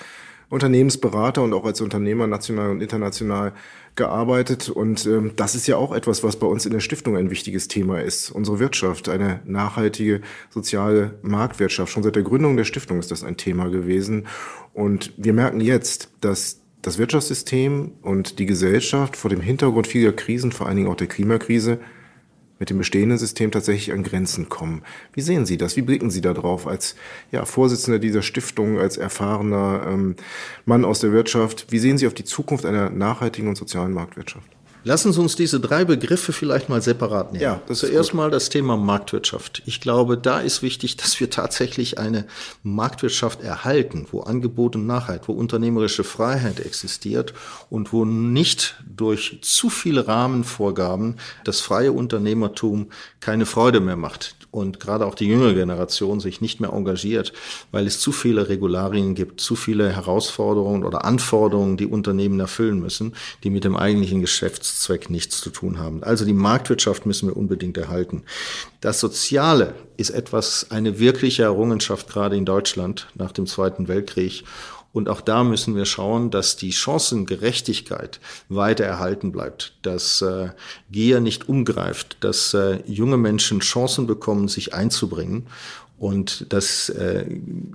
Unternehmensberater 0.50 1.42
und 1.42 1.54
auch 1.54 1.66
als 1.66 1.82
Unternehmer 1.82 2.28
national 2.28 2.70
und 2.70 2.80
international 2.80 3.54
gearbeitet. 3.96 4.70
Und 4.70 5.08
ähm, 5.08 5.32
das 5.36 5.56
ist 5.56 5.66
ja 5.66 5.78
auch 5.78 5.96
etwas, 5.96 6.24
was 6.24 6.36
bei 6.36 6.46
uns 6.46 6.68
in 6.68 6.74
der 6.74 6.80
Stiftung 6.80 7.18
ein 7.18 7.32
wichtiges 7.32 7.68
Thema 7.68 8.00
ist. 8.02 8.30
Unsere 8.30 8.60
Wirtschaft, 8.60 9.10
eine 9.10 9.40
nachhaltige 9.46 10.22
soziale 10.52 11.18
Marktwirtschaft. 11.24 11.92
Schon 11.92 12.04
seit 12.04 12.16
der 12.16 12.22
Gründung 12.22 12.56
der 12.56 12.66
Stiftung 12.66 13.00
ist 13.00 13.10
das 13.10 13.24
ein 13.24 13.36
Thema 13.36 13.70
gewesen. 13.70 14.28
Und 14.76 15.12
wir 15.18 15.34
merken 15.34 15.60
jetzt, 15.60 16.12
dass 16.22 16.62
das 16.86 16.98
Wirtschaftssystem 16.98 17.94
und 18.02 18.38
die 18.38 18.46
Gesellschaft 18.46 19.18
vor 19.18 19.30
dem 19.30 19.42
Hintergrund 19.42 19.88
vieler 19.88 20.14
Krisen, 20.14 20.52
vor 20.52 20.68
allen 20.68 20.78
Dingen 20.78 20.90
auch 20.90 20.96
der 20.96 21.08
Klimakrise, 21.08 21.80
mit 22.60 22.70
dem 22.70 22.78
bestehenden 22.78 23.18
System 23.18 23.52
tatsächlich 23.52 23.92
an 23.92 24.04
Grenzen 24.04 24.48
kommen. 24.50 24.84
Wie 25.14 25.22
sehen 25.22 25.46
Sie 25.46 25.58
das? 25.58 25.76
Wie 25.76 25.82
blicken 25.82 26.10
Sie 26.10 26.22
da 26.22 26.34
drauf 26.34 26.68
als 26.68 26.96
ja, 27.32 27.44
Vorsitzender 27.44 28.00
dieser 28.00 28.22
Stiftung, 28.22 28.80
als 28.80 28.98
erfahrener 28.98 29.86
ähm, 29.88 30.16
Mann 30.66 30.86
aus 30.86 31.00
der 31.00 31.12
Wirtschaft? 31.12 31.68
Wie 31.70 31.80
sehen 31.80 31.98
Sie 31.98 32.08
auf 32.08 32.14
die 32.14 32.24
Zukunft 32.24 32.66
einer 32.66 32.90
nachhaltigen 32.90 33.50
und 33.50 33.58
sozialen 33.58 33.92
Marktwirtschaft? 33.92 34.48
Lassen 34.88 35.12
Sie 35.12 35.20
uns 35.20 35.36
diese 35.36 35.60
drei 35.60 35.84
Begriffe 35.84 36.32
vielleicht 36.32 36.70
mal 36.70 36.80
separat 36.80 37.34
nehmen. 37.34 37.42
Ja, 37.42 37.60
das 37.68 37.80
Zuerst 37.80 38.14
mal 38.14 38.30
das 38.30 38.50
Thema 38.50 38.78
Marktwirtschaft. 38.78 39.64
Ich 39.66 39.82
glaube, 39.82 40.16
da 40.16 40.40
ist 40.40 40.62
wichtig, 40.62 40.96
dass 40.96 41.20
wir 41.20 41.32
tatsächlich 41.32 41.98
eine 41.98 42.28
Marktwirtschaft 42.62 43.42
erhalten, 43.42 44.06
wo 44.12 44.22
Angebot 44.22 44.76
und 44.76 44.86
Nachheit, 44.86 45.28
wo 45.28 45.34
unternehmerische 45.34 46.04
Freiheit 46.04 46.60
existiert 46.60 47.34
und 47.72 47.94
wo 47.94 48.06
nicht 48.06 48.76
durch 48.88 49.40
zu 49.42 49.72
viele 49.72 50.08
Rahmenvorgaben 50.08 51.16
das 51.46 51.62
freie 51.62 51.92
Unternehmertum 51.92 52.92
keine 53.22 53.48
Freude 53.48 53.80
mehr 53.80 53.98
macht 53.98 54.36
und 54.56 54.80
gerade 54.80 55.06
auch 55.06 55.16
die 55.16 55.28
jüngere 55.28 55.54
Generation 55.54 56.22
sich 56.22 56.40
nicht 56.40 56.62
mehr 56.62 56.72
engagiert, 56.72 57.34
weil 57.72 57.86
es 57.86 58.00
zu 58.00 58.14
viele 58.14 58.48
Regularien 58.48 59.14
gibt, 59.14 59.42
zu 59.42 59.56
viele 59.56 59.92
Herausforderungen 59.92 60.86
oder 60.86 61.04
Anforderungen, 61.04 61.76
die 61.76 61.86
Unternehmen 61.86 62.40
erfüllen 62.40 62.80
müssen, 62.80 63.14
die 63.44 63.50
mit 63.50 63.66
dem 63.66 63.76
eigentlichen 63.76 64.22
Geschäftszweck 64.22 65.10
nichts 65.10 65.42
zu 65.42 65.50
tun 65.50 65.78
haben. 65.78 66.04
Also 66.04 66.24
die 66.24 66.34
Marktwirtschaft 66.34 67.06
müssen 67.06 67.28
wir 67.28 67.36
unbedingt 67.36 67.78
erhalten. 67.78 68.24
Das 68.80 69.00
Soziale 69.00 69.74
ist 69.98 70.12
etwas, 70.12 70.68
eine 70.72 71.00
wirkliche 71.00 71.44
Errungenschaft 71.44 72.08
gerade 72.08 72.38
in 72.38 72.46
Deutschland 72.46 73.08
nach 73.16 73.32
dem 73.32 73.48
Zweiten 73.48 73.88
Weltkrieg. 73.88 74.44
Und 74.96 75.10
auch 75.10 75.20
da 75.20 75.44
müssen 75.44 75.76
wir 75.76 75.84
schauen, 75.84 76.32
dass 76.32 76.56
die 76.56 76.72
Chancengerechtigkeit 76.72 78.22
weiter 78.48 78.86
erhalten 78.86 79.34
bleibt, 79.34 79.74
dass 79.82 80.22
äh, 80.22 80.52
Gier 80.90 81.20
nicht 81.20 81.50
umgreift, 81.50 82.16
dass 82.22 82.54
äh, 82.54 82.80
junge 82.88 83.18
Menschen 83.18 83.60
Chancen 83.60 84.08
bekommen, 84.08 84.48
sich 84.48 84.74
einzubringen 84.74 85.48
und 85.98 86.54
dass 86.54 86.88
äh, 86.88 87.26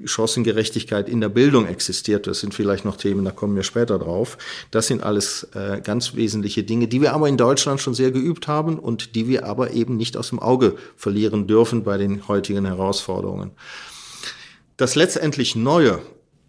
Chancengerechtigkeit 0.07 1.11
in 1.11 1.21
der 1.21 1.29
Bildung 1.29 1.67
existiert. 1.67 2.27
Das 2.27 2.41
sind 2.41 2.55
vielleicht 2.55 2.87
noch 2.87 2.97
Themen, 2.97 3.27
da 3.27 3.33
kommen 3.33 3.55
wir 3.55 3.65
später 3.65 3.99
drauf. 3.99 4.39
Das 4.71 4.87
sind 4.87 5.03
alles 5.03 5.47
äh, 5.55 5.83
ganz 5.85 6.15
wesentliche 6.15 6.63
Dinge, 6.63 6.89
die 6.89 7.03
wir 7.03 7.13
aber 7.13 7.29
in 7.29 7.37
Deutschland 7.37 7.83
schon 7.83 7.93
sehr 7.93 8.13
geübt 8.13 8.49
haben 8.49 8.79
und 8.79 9.15
die 9.15 9.29
wir 9.29 9.45
aber 9.45 9.73
eben 9.73 9.99
nicht 9.99 10.17
aus 10.17 10.31
dem 10.31 10.39
Auge 10.39 10.75
verlieren 10.97 11.47
dürfen 11.47 11.85
bei 11.85 11.99
den 11.99 12.29
heutigen 12.29 12.65
Herausforderungen. 12.65 13.51
Das 14.79 14.95
letztendlich 14.95 15.55
Neue 15.55 16.01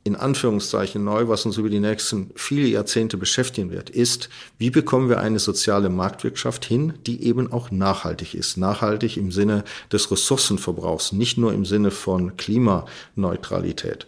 in 0.04 0.16
Anführungszeichen 0.16 1.04
neu, 1.04 1.28
was 1.28 1.46
uns 1.46 1.58
über 1.58 1.70
die 1.70 1.80
nächsten 1.80 2.32
viele 2.36 2.68
Jahrzehnte 2.68 3.18
beschäftigen 3.18 3.70
wird, 3.70 3.90
ist, 3.92 4.30
wie 4.58 4.72
bekommen 4.72 5.10
wir 5.10 5.20
eine 5.20 5.38
soziale 5.38 5.90
Marktwirtschaft 5.90 6.66
hin, 6.66 6.94
die 7.06 7.24
eben 7.24 7.52
auch 7.52 7.70
nachhaltig 7.70 8.34
ist. 8.34 8.58
Nachhaltig 8.58 9.18
im 9.18 9.32
Sinne 9.32 9.64
des 9.92 10.10
Ressourcenverbrauchs, 10.10 11.12
nicht 11.12 11.38
nur 11.38 11.54
im 11.54 11.66
Sinne 11.66 11.92
von 11.92 12.36
Klimaneutralität. 12.36 14.08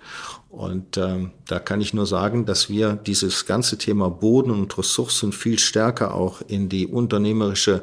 Und 0.54 0.98
ähm, 0.98 1.32
da 1.48 1.58
kann 1.58 1.82
ich 1.82 1.96
nur 1.96 2.06
sagen, 2.06 2.46
dass 2.46 2.70
wir 2.70 2.94
dieses 2.94 3.48
ganze 3.48 3.80
Thema 3.80 4.12
Boden 4.12 4.52
und 4.52 4.78
Ressourcen 4.78 5.32
viel 5.32 5.58
stärker 5.58 6.14
auch 6.14 6.44
in 6.48 6.70
die 6.70 6.86
unternehmerische 6.86 7.82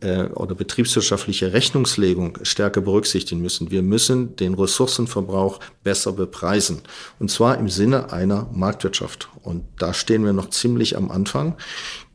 äh, 0.00 0.24
oder 0.24 0.54
betriebswirtschaftliche 0.54 1.54
Rechnungslegung 1.54 2.36
stärker 2.42 2.82
berücksichtigen 2.82 3.40
müssen. 3.40 3.70
Wir 3.70 3.80
müssen 3.80 4.36
den 4.36 4.52
Ressourcenverbrauch 4.52 5.60
besser 5.82 6.12
bepreisen. 6.12 6.82
Und 7.18 7.30
zwar 7.30 7.56
im 7.56 7.70
Sinne 7.70 8.12
einer 8.12 8.50
Marktwirtschaft. 8.52 9.30
Und 9.42 9.64
da 9.78 9.94
stehen 9.94 10.22
wir 10.22 10.34
noch 10.34 10.50
ziemlich 10.50 10.98
am 10.98 11.10
Anfang. 11.10 11.56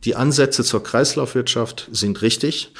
Die 0.04 0.14
Ansätze 0.14 0.62
zur 0.62 0.84
Kreislaufwirtschaft 0.84 1.88
sind 1.90 2.22
richtig. 2.22 2.72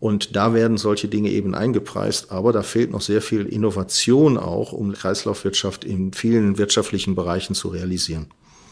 Und 0.00 0.36
da 0.36 0.54
werden 0.54 0.78
solche 0.78 1.08
Dinge 1.08 1.30
eben 1.30 1.54
eingepreist, 1.54 2.30
aber 2.30 2.52
da 2.52 2.62
fehlt 2.62 2.92
noch 2.92 3.00
sehr 3.00 3.20
viel 3.20 3.46
Innovation 3.46 4.38
auch, 4.38 4.72
um 4.72 4.92
Kreislaufwirtschaft 4.92 5.84
in 5.84 6.12
vielen 6.12 6.56
wirtschaftlichen 6.56 7.16
Bereichen 7.16 7.54
zu 7.54 7.68
realisieren. 7.68 8.26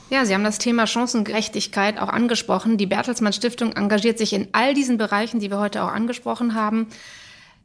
Ja, 0.09 0.25
Sie 0.25 0.35
haben 0.35 0.45
das 0.45 0.59
Thema 0.59 0.87
Chancengerechtigkeit 0.87 1.99
auch 1.99 2.09
angesprochen. 2.09 2.77
Die 2.77 2.87
Bertelsmann 2.87 3.33
Stiftung 3.33 3.73
engagiert 3.73 4.19
sich 4.19 4.33
in 4.33 4.47
all 4.53 4.73
diesen 4.73 4.99
Bereichen, 4.99 5.41
die 5.41 5.51
wir 5.51 5.59
heute 5.59 5.83
auch 5.83 5.91
angesprochen 5.91 6.55
haben, 6.55 6.87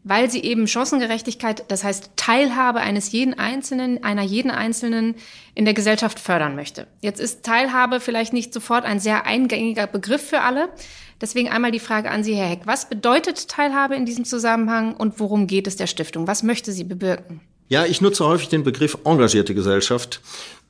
weil 0.03 0.29
sie 0.31 0.43
eben 0.43 0.67
Chancengerechtigkeit, 0.67 1.65
das 1.67 1.83
heißt 1.83 2.11
Teilhabe 2.15 2.79
eines 2.79 3.11
jeden 3.11 3.37
Einzelnen, 3.37 4.03
einer 4.03 4.23
jeden 4.23 4.51
Einzelnen 4.51 5.15
in 5.53 5.65
der 5.65 5.73
Gesellschaft 5.73 6.19
fördern 6.19 6.55
möchte. 6.55 6.87
Jetzt 7.01 7.19
ist 7.19 7.43
Teilhabe 7.43 7.99
vielleicht 7.99 8.33
nicht 8.33 8.53
sofort 8.53 8.85
ein 8.85 8.99
sehr 8.99 9.25
eingängiger 9.25 9.87
Begriff 9.87 10.27
für 10.27 10.41
alle. 10.41 10.69
Deswegen 11.19 11.49
einmal 11.49 11.71
die 11.71 11.79
Frage 11.79 12.09
an 12.09 12.23
Sie, 12.23 12.33
Herr 12.33 12.47
Heck. 12.47 12.61
Was 12.65 12.89
bedeutet 12.89 13.47
Teilhabe 13.47 13.95
in 13.95 14.05
diesem 14.05 14.25
Zusammenhang 14.25 14.95
und 14.95 15.19
worum 15.19 15.45
geht 15.45 15.67
es 15.67 15.75
der 15.75 15.87
Stiftung? 15.87 16.25
Was 16.25 16.41
möchte 16.41 16.71
sie 16.71 16.83
bewirken? 16.83 17.41
Ja, 17.67 17.85
ich 17.85 18.01
nutze 18.01 18.25
häufig 18.25 18.49
den 18.49 18.63
Begriff 18.63 18.97
engagierte 19.05 19.53
Gesellschaft, 19.53 20.19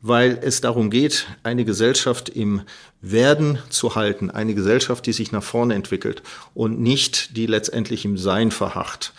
weil 0.01 0.39
es 0.41 0.62
darum 0.62 0.89
geht, 0.89 1.27
eine 1.43 1.63
Gesellschaft 1.63 2.29
im 2.29 2.62
Werden 3.01 3.60
zu 3.70 3.96
halten, 3.96 4.29
eine 4.29 4.55
Gesellschaft, 4.55 5.05
die 5.05 5.13
sich 5.13 5.31
nach 5.31 5.43
vorne 5.43 5.75
entwickelt 5.75 6.24
und 6.53 6.79
nicht 6.79 7.38
die 7.38 7.46
letztendlich 7.46 8.05
im 8.05 8.17
Sein 8.17 8.51
verharrt. 8.51 9.13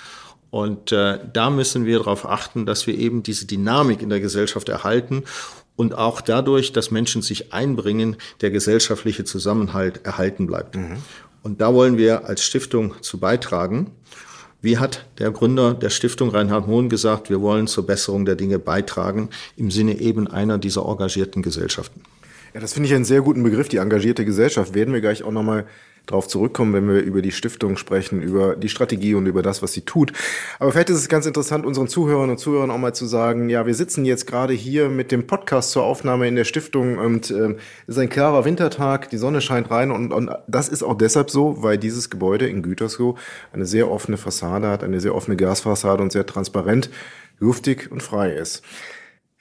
Und 0.51 0.93
äh, 0.93 1.19
da 1.33 1.49
müssen 1.51 1.87
wir 1.87 1.99
darauf 1.99 2.29
achten, 2.29 2.67
dass 2.67 2.87
wir 2.87 2.99
eben 2.99 3.23
diese 3.23 3.47
Dynamik 3.47 4.03
in 4.03 4.11
der 4.11 4.21
Gesellschaft 4.21 4.69
erhalten 4.69 5.25
und 5.77 5.95
auch 5.97 6.21
dadurch, 6.21 6.73
dass 6.73 6.91
Menschen 6.91 7.23
sich 7.23 7.53
einbringen, 7.53 8.17
der 8.41 8.51
gesellschaftliche 8.51 9.25
Zusammenhalt 9.25 10.05
erhalten 10.05 10.47
bleibt. 10.47 10.77
Mhm. 10.77 10.99
Und 11.43 11.61
da 11.61 11.73
wollen 11.73 11.97
wir 11.97 12.27
als 12.27 12.45
Stiftung 12.45 12.95
zu 13.01 13.19
beitragen. 13.19 13.93
Wie 14.63 14.79
hat 14.79 15.07
der 15.19 15.33
Gründer 15.33 15.75
der 15.75 15.91
Stiftung 15.91 16.31
Reinhard 16.31 16.69
Mohn 16.69 16.89
gesagt, 16.89 17.31
wir 17.31 17.41
wollen 17.41 17.67
zur 17.67 17.85
Besserung 17.85 18.25
der 18.25 18.37
Dinge 18.37 18.61
beitragen 18.61 19.29
im 19.57 19.73
Sinne 19.73 20.01
eben 20.01 20.29
einer 20.29 20.57
dieser 20.57 20.87
engagierten 20.87 21.43
Gesellschaften. 21.43 22.01
Ja, 22.55 22.61
das 22.61 22.73
finde 22.73 22.89
ich 22.89 22.95
einen 22.95 23.05
sehr 23.05 23.23
guten 23.23 23.43
Begriff, 23.43 23.69
die 23.69 23.79
engagierte 23.79 24.25
Gesellschaft. 24.25 24.73
Werden 24.73 24.95
wir 24.95 25.01
gleich 25.01 25.25
auch 25.25 25.33
nochmal 25.33 25.67
darauf 26.07 26.27
zurückkommen, 26.27 26.73
wenn 26.73 26.89
wir 26.89 27.01
über 27.01 27.23
die 27.23 27.31
Stiftung 27.31 27.77
sprechen, 27.77 28.23
über 28.23 28.57
die 28.57 28.69
Strategie 28.69 29.15
und 29.15 29.27
über 29.27 29.43
das, 29.43 29.63
was 29.63 29.73
sie 29.73 29.83
tut. 29.83 30.13
Aber 30.59 30.73
vielleicht 30.73 30.91
ist 30.91 30.99
es 30.99 31.09
ganz 31.09 31.27
interessant, 31.27 31.65
unseren 31.65 31.89
Zuhörern 31.89 32.31
und 32.31 32.39
Zuhörern 32.39 32.71
auch 32.71 32.79
mal 32.79 32.95
zu 32.95 33.07
sagen, 33.07 33.49
ja, 33.49 33.67
wir 33.67 33.75
sitzen 33.75 34.05
jetzt 34.05 34.27
gerade 34.27 34.53
hier 34.53 34.89
mit 34.89 35.13
dem 35.13 35.27
Podcast 35.27 35.71
zur 35.71 35.85
Aufnahme 35.85 36.27
in 36.27 36.35
der 36.35 36.45
Stiftung 36.45 36.99
und 36.99 37.31
äh, 37.31 37.55
es 37.87 37.97
ist 37.97 37.99
ein 37.99 38.09
klarer 38.09 38.45
Wintertag, 38.45 39.11
die 39.11 39.19
Sonne 39.19 39.41
scheint 39.41 39.71
rein 39.71 39.91
und, 39.91 40.13
und 40.13 40.31
das 40.49 40.69
ist 40.69 40.83
auch 40.83 40.97
deshalb 40.97 41.31
so, 41.31 41.63
weil 41.63 41.79
dieses 41.79 42.11
Gebäude 42.11 42.49
in 42.49 42.63
Gütersloh 42.63 43.17
eine 43.53 43.67
sehr 43.67 43.91
offene 43.91 44.17
Fassade 44.17 44.69
hat, 44.69 44.83
eine 44.83 45.01
sehr 45.01 45.15
offene 45.15 45.37
Glasfassade 45.37 46.03
und 46.03 46.11
sehr 46.11 46.27
transparent, 46.27 46.91
luftig 47.39 47.91
und 47.91 48.03
frei 48.03 48.33
ist. 48.33 48.63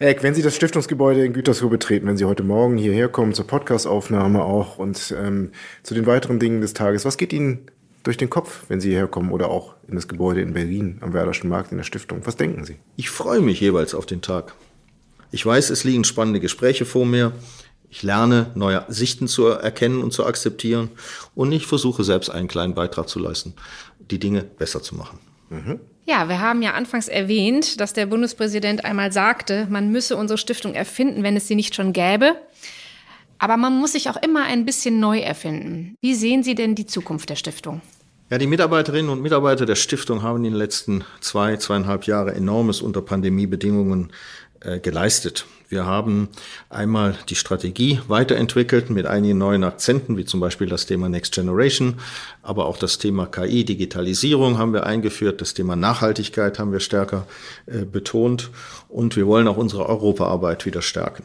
Eck, 0.02 0.24
wenn 0.24 0.34
Sie 0.34 0.42
das 0.42 0.56
Stiftungsgebäude 0.56 1.24
in 1.24 1.32
Gütersloh 1.32 1.70
betreten, 1.70 2.08
wenn 2.08 2.18
Sie 2.18 2.26
heute 2.26 2.42
Morgen 2.42 2.76
hierher 2.76 3.08
kommen 3.08 3.36
zur 3.36 3.46
Podcastaufnahme 3.46 4.44
auch 4.44 4.80
und 4.80 5.14
ähm, 5.16 5.52
zu 5.84 5.94
den 5.94 6.08
weiteren 6.08 6.40
Dingen 6.40 6.60
des 6.60 6.74
Tages, 6.74 7.06
was 7.06 7.18
geht 7.18 7.32
Ihnen 7.32 7.68
durch 8.02 8.18
den 8.18 8.32
Kopf, 8.32 8.64
wenn 8.68 8.82
Sie 8.82 8.90
hierher 8.90 9.06
kommen 9.06 9.32
oder 9.32 9.50
auch 9.50 9.76
in 9.88 9.94
das 9.94 10.08
Gebäude 10.08 10.42
in 10.42 10.54
Berlin 10.54 10.98
am 11.02 11.14
Werderschen 11.14 11.52
Markt 11.52 11.72
in 11.72 11.78
der 11.78 11.84
Stiftung? 11.84 12.22
Was 12.24 12.36
denken 12.36 12.66
Sie? 12.66 12.78
Ich 12.96 13.12
freue 13.12 13.42
mich 13.42 13.60
jeweils 13.60 13.94
auf 13.94 14.08
den 14.08 14.24
Tag. 14.24 14.56
Ich 15.30 15.46
weiß, 15.46 15.70
es 15.70 15.84
liegen 15.84 16.04
spannende 16.04 16.40
Gespräche 16.40 16.86
vor 16.86 17.06
mir. 17.06 17.34
Ich 17.92 18.02
lerne, 18.02 18.50
neue 18.56 18.84
Sichten 18.88 19.28
zu 19.28 19.46
erkennen 19.50 20.02
und 20.02 20.14
zu 20.14 20.26
akzeptieren. 20.26 20.90
Und 21.36 21.52
ich 21.52 21.68
versuche 21.68 22.04
selbst 22.04 22.30
einen 22.30 22.48
kleinen 22.48 22.74
Beitrag 22.74 23.08
zu 23.08 23.20
leisten, 23.20 23.54
die 24.00 24.18
Dinge 24.18 24.42
besser 24.42 24.82
zu 24.82 24.96
machen. 24.96 25.20
Mhm. 25.52 25.80
Ja, 26.12 26.28
wir 26.28 26.42
haben 26.42 26.62
ja 26.62 26.74
anfangs 26.74 27.08
erwähnt, 27.08 27.80
dass 27.80 27.94
der 27.94 28.06
Bundespräsident 28.06 28.84
einmal 28.84 29.14
sagte, 29.14 29.66
man 29.70 29.94
müsse 29.94 30.18
unsere 30.18 30.38
Stiftung 30.38 30.74
erfinden, 30.74 31.24
wenn 31.24 31.38
es 31.38 31.48
sie 31.48 31.56
nicht 31.56 31.74
schon 31.74 31.94
gäbe. 31.94 32.36
Aber 33.40 33.56
man 33.56 33.80
muss 33.80 33.94
sich 33.94 34.10
auch 34.10 34.22
immer 34.22 34.44
ein 34.44 34.66
bisschen 34.66 35.00
neu 35.00 35.20
erfinden. 35.20 35.96
Wie 36.02 36.14
sehen 36.14 36.44
Sie 36.44 36.54
denn 36.54 36.76
die 36.76 36.86
Zukunft 36.86 37.30
der 37.30 37.38
Stiftung? 37.38 37.80
Ja, 38.30 38.38
die 38.38 38.46
Mitarbeiterinnen 38.46 39.10
und 39.10 39.22
Mitarbeiter 39.22 39.66
der 39.66 39.76
Stiftung 39.76 40.22
haben 40.22 40.40
in 40.40 40.44
den 40.44 40.54
letzten 40.54 41.06
zwei, 41.22 41.56
zweieinhalb 41.56 42.04
Jahren 42.04 42.36
enormes 42.36 42.82
unter 42.82 43.02
Pandemiebedingungen 43.02 44.12
äh, 44.60 44.80
geleistet. 44.80 45.46
Wir 45.72 45.86
haben 45.86 46.28
einmal 46.70 47.16
die 47.30 47.36
Strategie 47.36 48.02
weiterentwickelt 48.10 48.90
mit 48.90 49.06
einigen 49.06 49.38
neuen 49.38 49.64
Akzenten, 49.64 50.18
wie 50.18 50.26
zum 50.26 50.42
Beispiel 50.42 50.68
das 50.68 50.86
Thema 50.86 51.08
Next 51.08 51.34
Generation, 51.34 51.96
aber 52.44 52.66
auch 52.66 52.78
das 52.78 52.98
Thema 52.98 53.26
KI, 53.26 53.64
Digitalisierung 53.64 54.58
haben 54.58 54.74
wir 54.74 54.86
eingeführt, 54.86 55.40
das 55.40 55.54
Thema 55.54 55.78
Nachhaltigkeit 55.78 56.60
haben 56.60 56.74
wir 56.74 56.82
stärker 56.82 57.26
äh, 57.68 57.86
betont 57.86 58.50
und 58.90 59.16
wir 59.16 59.28
wollen 59.28 59.48
auch 59.48 59.56
unsere 59.56 59.88
Europaarbeit 59.88 60.66
wieder 60.66 60.82
stärken. 60.82 61.24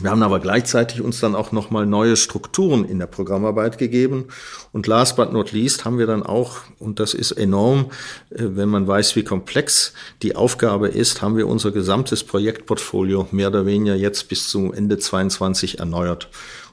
Wir 0.00 0.10
haben 0.10 0.22
aber 0.22 0.38
gleichzeitig 0.38 1.00
uns 1.00 1.18
dann 1.18 1.34
auch 1.34 1.50
nochmal 1.50 1.84
neue 1.84 2.16
Strukturen 2.16 2.84
in 2.84 2.98
der 2.98 3.06
Programmarbeit 3.06 3.78
gegeben. 3.78 4.26
Und 4.70 4.86
last 4.86 5.16
but 5.16 5.32
not 5.32 5.52
least 5.52 5.84
haben 5.84 5.98
wir 5.98 6.06
dann 6.06 6.22
auch, 6.22 6.58
und 6.78 7.00
das 7.00 7.14
ist 7.14 7.32
enorm, 7.32 7.90
äh, 8.30 8.36
wenn 8.38 8.68
man 8.68 8.86
weiß, 8.86 9.16
wie 9.16 9.24
komplex 9.24 9.94
die 10.22 10.36
Aufgabe 10.36 10.88
ist, 10.88 11.20
haben 11.20 11.36
wir 11.36 11.48
unser 11.48 11.72
gesamtes 11.72 12.22
Projektportfolio 12.22 13.28
mehr 13.32 13.48
oder 13.48 13.66
weniger 13.66 13.96
jetzt 13.96 14.28
bis 14.28 14.48
zum 14.48 14.72
Ende 14.72 14.98
22 14.98 15.80
erneuert. 15.80 16.28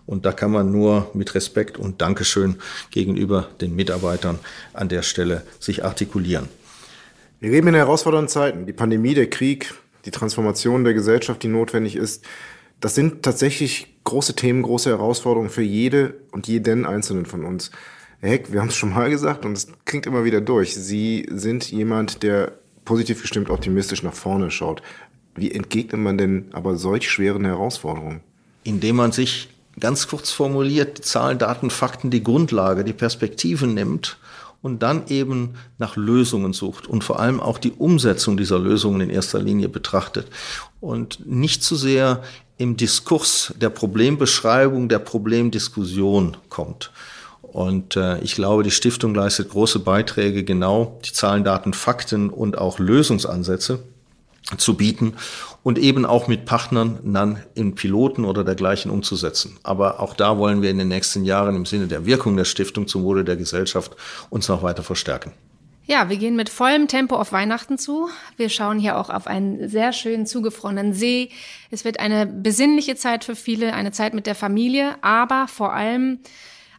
Und 0.06 0.26
da 0.26 0.32
kann 0.32 0.52
man 0.52 0.72
nur 0.72 1.10
mit 1.14 1.34
Respekt 1.34 1.78
und 1.78 2.02
Dankeschön 2.02 2.58
gegenüber 2.92 3.48
den 3.60 3.76
Mitarbeitern 3.76 4.38
an 4.74 4.88
der 4.88 5.02
Stelle 5.02 5.44
sich 5.60 5.84
artikulieren. 5.84 6.48
Wir 7.40 7.50
leben 7.50 7.70
in 7.70 7.76
herausfordernden 7.76 8.30
Zeiten. 8.30 8.66
Die 8.68 8.74
Pandemie, 8.74 9.16
der 9.16 9.30
Krieg, 9.30 9.74
die 10.06 10.12
Transformation 10.12 10.84
der 10.84 10.94
Gesellschaft, 10.94 11.42
die 11.42 11.48
notwendig 11.48 11.96
ist. 11.96 12.24
Das 12.80 12.96
sind 12.96 13.24
tatsächlich 13.24 13.96
große 14.04 14.36
Themen, 14.36 14.62
große 14.62 14.90
Herausforderungen 14.90 15.50
für 15.50 15.64
jede 15.64 16.16
und 16.32 16.48
jeden 16.48 16.86
Einzelnen 16.86 17.26
von 17.26 17.44
uns. 17.44 17.72
Herr 18.20 18.30
Heck, 18.30 18.52
wir 18.52 18.62
haben 18.62 18.70
es 18.70 18.76
schon 18.76 18.94
mal 18.94 19.10
gesagt 19.10 19.46
und 19.46 19.54
es 19.54 19.68
klingt 19.86 20.06
immer 20.06 20.24
wieder 20.24 20.42
durch. 20.42 20.76
Sie 20.76 21.28
sind 21.32 21.70
jemand, 21.72 22.24
der 22.24 22.54
positiv 22.86 23.22
gestimmt 23.22 23.50
optimistisch 23.50 24.04
nach 24.04 24.14
vorne 24.14 24.52
schaut. 24.52 24.82
Wie 25.36 25.52
entgegnet 25.52 26.00
man 26.00 26.18
denn 26.18 26.46
aber 26.54 26.78
solch 26.78 27.10
schweren 27.10 27.44
Herausforderungen? 27.44 28.22
Indem 28.64 28.96
man 28.96 29.12
sich 29.12 29.50
ganz 29.80 30.08
kurz 30.08 30.32
formuliert 30.32 31.00
die 31.00 31.02
Zahlen, 31.02 31.38
Daten, 31.38 31.70
Fakten, 31.70 32.10
die 32.10 32.24
Grundlage, 32.24 32.84
die 32.84 32.94
Perspektive 32.94 33.68
nimmt 33.68 34.18
und 34.62 34.82
dann 34.82 35.04
eben 35.10 35.56
nach 35.78 35.96
Lösungen 35.96 36.54
sucht 36.54 36.88
und 36.88 37.04
vor 37.04 37.20
allem 37.20 37.40
auch 37.40 37.58
die 37.58 37.74
Umsetzung 37.74 38.38
dieser 38.38 38.58
Lösungen 38.58 39.02
in 39.02 39.10
erster 39.10 39.40
Linie 39.40 39.70
betrachtet 39.70 40.28
und 40.80 41.26
nicht 41.28 41.62
zu 41.64 41.76
sehr 41.76 42.24
im 42.58 42.78
Diskurs 42.78 43.54
der 43.58 43.70
Problembeschreibung, 43.70 44.88
der 44.90 45.00
Problemdiskussion 45.00 46.38
kommt. 46.50 46.92
Und 47.42 47.96
äh, 47.96 48.20
ich 48.20 48.36
glaube, 48.36 48.64
die 48.64 48.72
Stiftung 48.72 49.16
leistet 49.16 49.50
große 49.50 49.80
Beiträge, 49.80 50.44
genau 50.44 51.00
die 51.06 51.14
Zahlen, 51.14 51.44
Daten, 51.44 51.74
Fakten 51.74 52.30
und 52.30 52.58
auch 52.58 52.80
Lösungsansätze 52.80 53.80
zu 54.58 54.76
bieten 54.76 55.14
und 55.64 55.80
eben 55.80 56.06
auch 56.06 56.28
mit 56.28 56.46
Partnern 56.46 57.00
dann 57.04 57.40
in 57.56 57.74
Piloten 57.74 58.26
oder 58.26 58.44
dergleichen 58.44 58.92
umzusetzen. 58.92 59.58
Aber 59.64 60.00
auch 60.00 60.14
da 60.14 60.38
wollen 60.38 60.62
wir 60.62 60.70
in 60.70 60.78
den 60.78 60.88
nächsten 60.88 61.26
Jahren 61.26 61.56
im 61.56 61.66
Sinne 61.66 61.88
der 61.88 62.06
Wirkung 62.06 62.38
der 62.38 62.46
Stiftung 62.46 62.88
zum 62.88 63.04
Wohle 63.04 63.24
der 63.24 63.38
Gesellschaft 63.38 63.96
uns 64.30 64.48
noch 64.48 64.62
weiter 64.62 64.84
verstärken. 64.84 65.32
Ja, 65.88 66.10
wir 66.10 66.18
gehen 66.18 66.36
mit 66.36 66.50
vollem 66.50 66.88
Tempo 66.88 67.16
auf 67.16 67.32
Weihnachten 67.32 67.78
zu. 67.78 68.10
Wir 68.38 68.50
schauen 68.50 68.80
hier 68.80 68.98
auch 68.98 69.12
auf 69.12 69.28
einen 69.28 69.70
sehr 69.70 69.94
schönen 69.94 70.26
zugefrorenen 70.26 70.94
See. 70.94 71.30
Es 71.70 71.86
wird 71.86 72.00
eine 72.00 72.26
besinnliche 72.26 72.96
Zeit 72.96 73.24
für 73.24 73.36
viele, 73.36 73.74
eine 73.74 73.92
Zeit 73.92 74.16
mit 74.16 74.26
der 74.26 74.34
Familie, 74.34 74.96
aber 75.02 75.48
vor 75.48 75.74
allem 75.74 76.20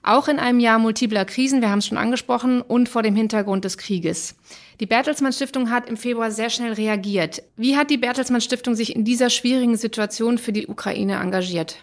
auch 0.02 0.26
in 0.26 0.40
einem 0.40 0.58
Jahr 0.58 0.80
multipler 0.80 1.24
Krisen, 1.24 1.60
wir 1.60 1.70
haben 1.70 1.78
es 1.78 1.86
schon 1.86 1.98
angesprochen, 1.98 2.62
und 2.62 2.88
vor 2.88 3.02
dem 3.02 3.14
Hintergrund 3.14 3.64
des 3.64 3.78
Krieges. 3.78 4.34
Die 4.80 4.86
Bertelsmann 4.86 5.32
Stiftung 5.32 5.70
hat 5.70 5.88
im 5.88 5.96
Februar 5.96 6.32
sehr 6.32 6.50
schnell 6.50 6.72
reagiert. 6.72 7.42
Wie 7.56 7.76
hat 7.76 7.90
die 7.90 7.98
Bertelsmann 7.98 8.40
Stiftung 8.40 8.74
sich 8.74 8.94
in 8.94 9.04
dieser 9.04 9.30
schwierigen 9.30 9.76
Situation 9.76 10.38
für 10.38 10.52
die 10.52 10.66
Ukraine 10.66 11.16
engagiert? 11.16 11.76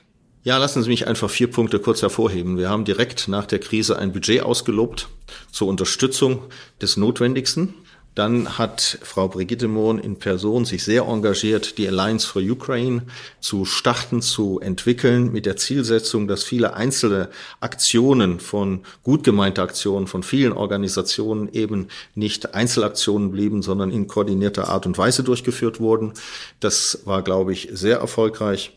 Ja, 0.46 0.58
lassen 0.58 0.84
Sie 0.84 0.90
mich 0.90 1.08
einfach 1.08 1.30
vier 1.30 1.50
Punkte 1.50 1.80
kurz 1.80 2.02
hervorheben. 2.02 2.58
Wir 2.58 2.70
haben 2.70 2.84
direkt 2.84 3.30
nach 3.30 3.46
der 3.46 3.60
Krise 3.60 3.98
ein 3.98 4.12
Budget 4.12 4.44
ausgelobt 4.44 5.08
zur 5.54 5.70
Unterstützung 5.70 6.42
des 6.82 6.98
Notwendigsten. 6.98 7.74
Dann 8.14 8.58
hat 8.58 9.00
Frau 9.02 9.30
Brigitte 9.30 9.70
Mohn 9.70 10.00
in 10.00 10.20
Person 10.20 10.66
sich 10.66 10.84
sehr 10.84 11.04
engagiert, 11.04 11.78
die 11.78 11.88
Alliance 11.88 12.28
for 12.28 12.42
Ukraine 12.42 13.04
zu 13.40 13.64
starten, 13.64 14.22
zu 14.22 14.60
entwickeln, 14.60 15.32
mit 15.32 15.46
der 15.46 15.56
Zielsetzung, 15.56 16.28
dass 16.28 16.44
viele 16.44 16.74
einzelne 16.74 17.30
Aktionen 17.62 18.42
von 18.42 18.82
gut 19.02 19.24
gemeinter 19.24 19.64
Aktionen 19.64 20.08
von 20.08 20.24
vielen 20.24 20.52
Organisationen 20.52 21.54
eben 21.54 21.88
nicht 22.16 22.54
Einzelaktionen 22.54 23.32
blieben, 23.32 23.62
sondern 23.62 23.92
in 23.92 24.08
koordinierter 24.08 24.68
Art 24.68 24.86
und 24.86 24.98
Weise 24.98 25.24
durchgeführt 25.24 25.80
wurden. 25.80 26.12
Das 26.60 27.00
war, 27.06 27.24
glaube 27.24 27.54
ich, 27.54 27.70
sehr 27.72 27.98
erfolgreich. 28.00 28.74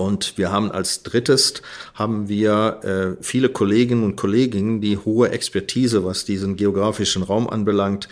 Und 0.00 0.38
wir 0.38 0.50
haben 0.50 0.72
als 0.72 1.02
drittes 1.02 1.60
haben 1.94 2.30
wir 2.30 2.80
äh, 3.18 3.22
viele 3.22 3.50
Kolleginnen 3.50 4.02
und 4.02 4.16
Kollegen, 4.16 4.80
die 4.80 4.96
hohe 4.96 5.28
Expertise, 5.28 6.06
was 6.06 6.24
diesen 6.24 6.56
geografischen 6.56 7.22
Raum 7.22 7.46
anbelangt, 7.46 8.08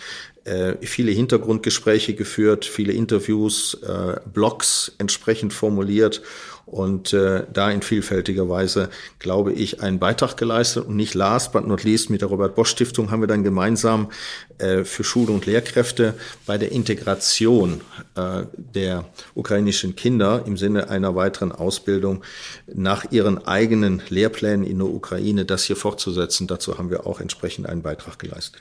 viele 0.80 1.12
Hintergrundgespräche 1.12 2.14
geführt, 2.14 2.64
viele 2.64 2.92
Interviews, 2.92 3.74
äh, 3.82 4.20
Blogs 4.32 4.92
entsprechend 4.98 5.52
formuliert 5.52 6.22
und 6.70 7.14
äh, 7.14 7.44
da 7.50 7.70
in 7.70 7.80
vielfältiger 7.80 8.48
Weise, 8.48 8.90
glaube 9.18 9.52
ich, 9.52 9.82
einen 9.82 9.98
Beitrag 9.98 10.36
geleistet. 10.36 10.86
Und 10.86 10.96
nicht 10.96 11.14
last 11.14 11.52
but 11.52 11.66
not 11.66 11.82
least 11.82 12.10
mit 12.10 12.20
der 12.20 12.28
Robert 12.28 12.54
Bosch 12.54 12.70
Stiftung 12.70 13.10
haben 13.10 13.22
wir 13.22 13.26
dann 13.26 13.42
gemeinsam 13.42 14.10
äh, 14.58 14.84
für 14.84 15.02
Schule 15.02 15.32
und 15.32 15.46
Lehrkräfte 15.46 16.14
bei 16.44 16.58
der 16.58 16.70
Integration 16.70 17.80
äh, 18.16 18.42
der 18.56 19.06
ukrainischen 19.34 19.96
Kinder 19.96 20.42
im 20.46 20.58
Sinne 20.58 20.90
einer 20.90 21.14
weiteren 21.14 21.52
Ausbildung 21.52 22.22
nach 22.66 23.10
ihren 23.10 23.46
eigenen 23.46 24.02
Lehrplänen 24.10 24.66
in 24.66 24.78
der 24.78 24.88
Ukraine 24.88 25.46
das 25.46 25.64
hier 25.64 25.76
fortzusetzen. 25.76 26.46
Dazu 26.46 26.76
haben 26.76 26.90
wir 26.90 27.06
auch 27.06 27.20
entsprechend 27.20 27.66
einen 27.66 27.80
Beitrag 27.80 28.18
geleistet. 28.18 28.60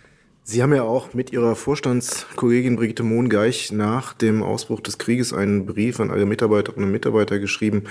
Sie 0.50 0.64
haben 0.64 0.74
ja 0.74 0.84
auch 0.84 1.14
mit 1.14 1.34
Ihrer 1.34 1.58
Vorstandskollegin 1.58 2.78
Brigitte 2.78 3.04
Mohngeich 3.04 3.74
nach 3.74 4.14
dem 4.14 4.44
Ausbruch 4.44 4.80
des 4.80 4.98
Krieges 4.98 5.34
einen 5.34 5.66
Brief 5.66 6.00
an 6.00 6.10
alle 6.10 6.26
Mitarbeiterinnen 6.26 6.86
und 6.86 6.92
Mitarbeiter 6.94 7.38
geschrieben 7.38 7.84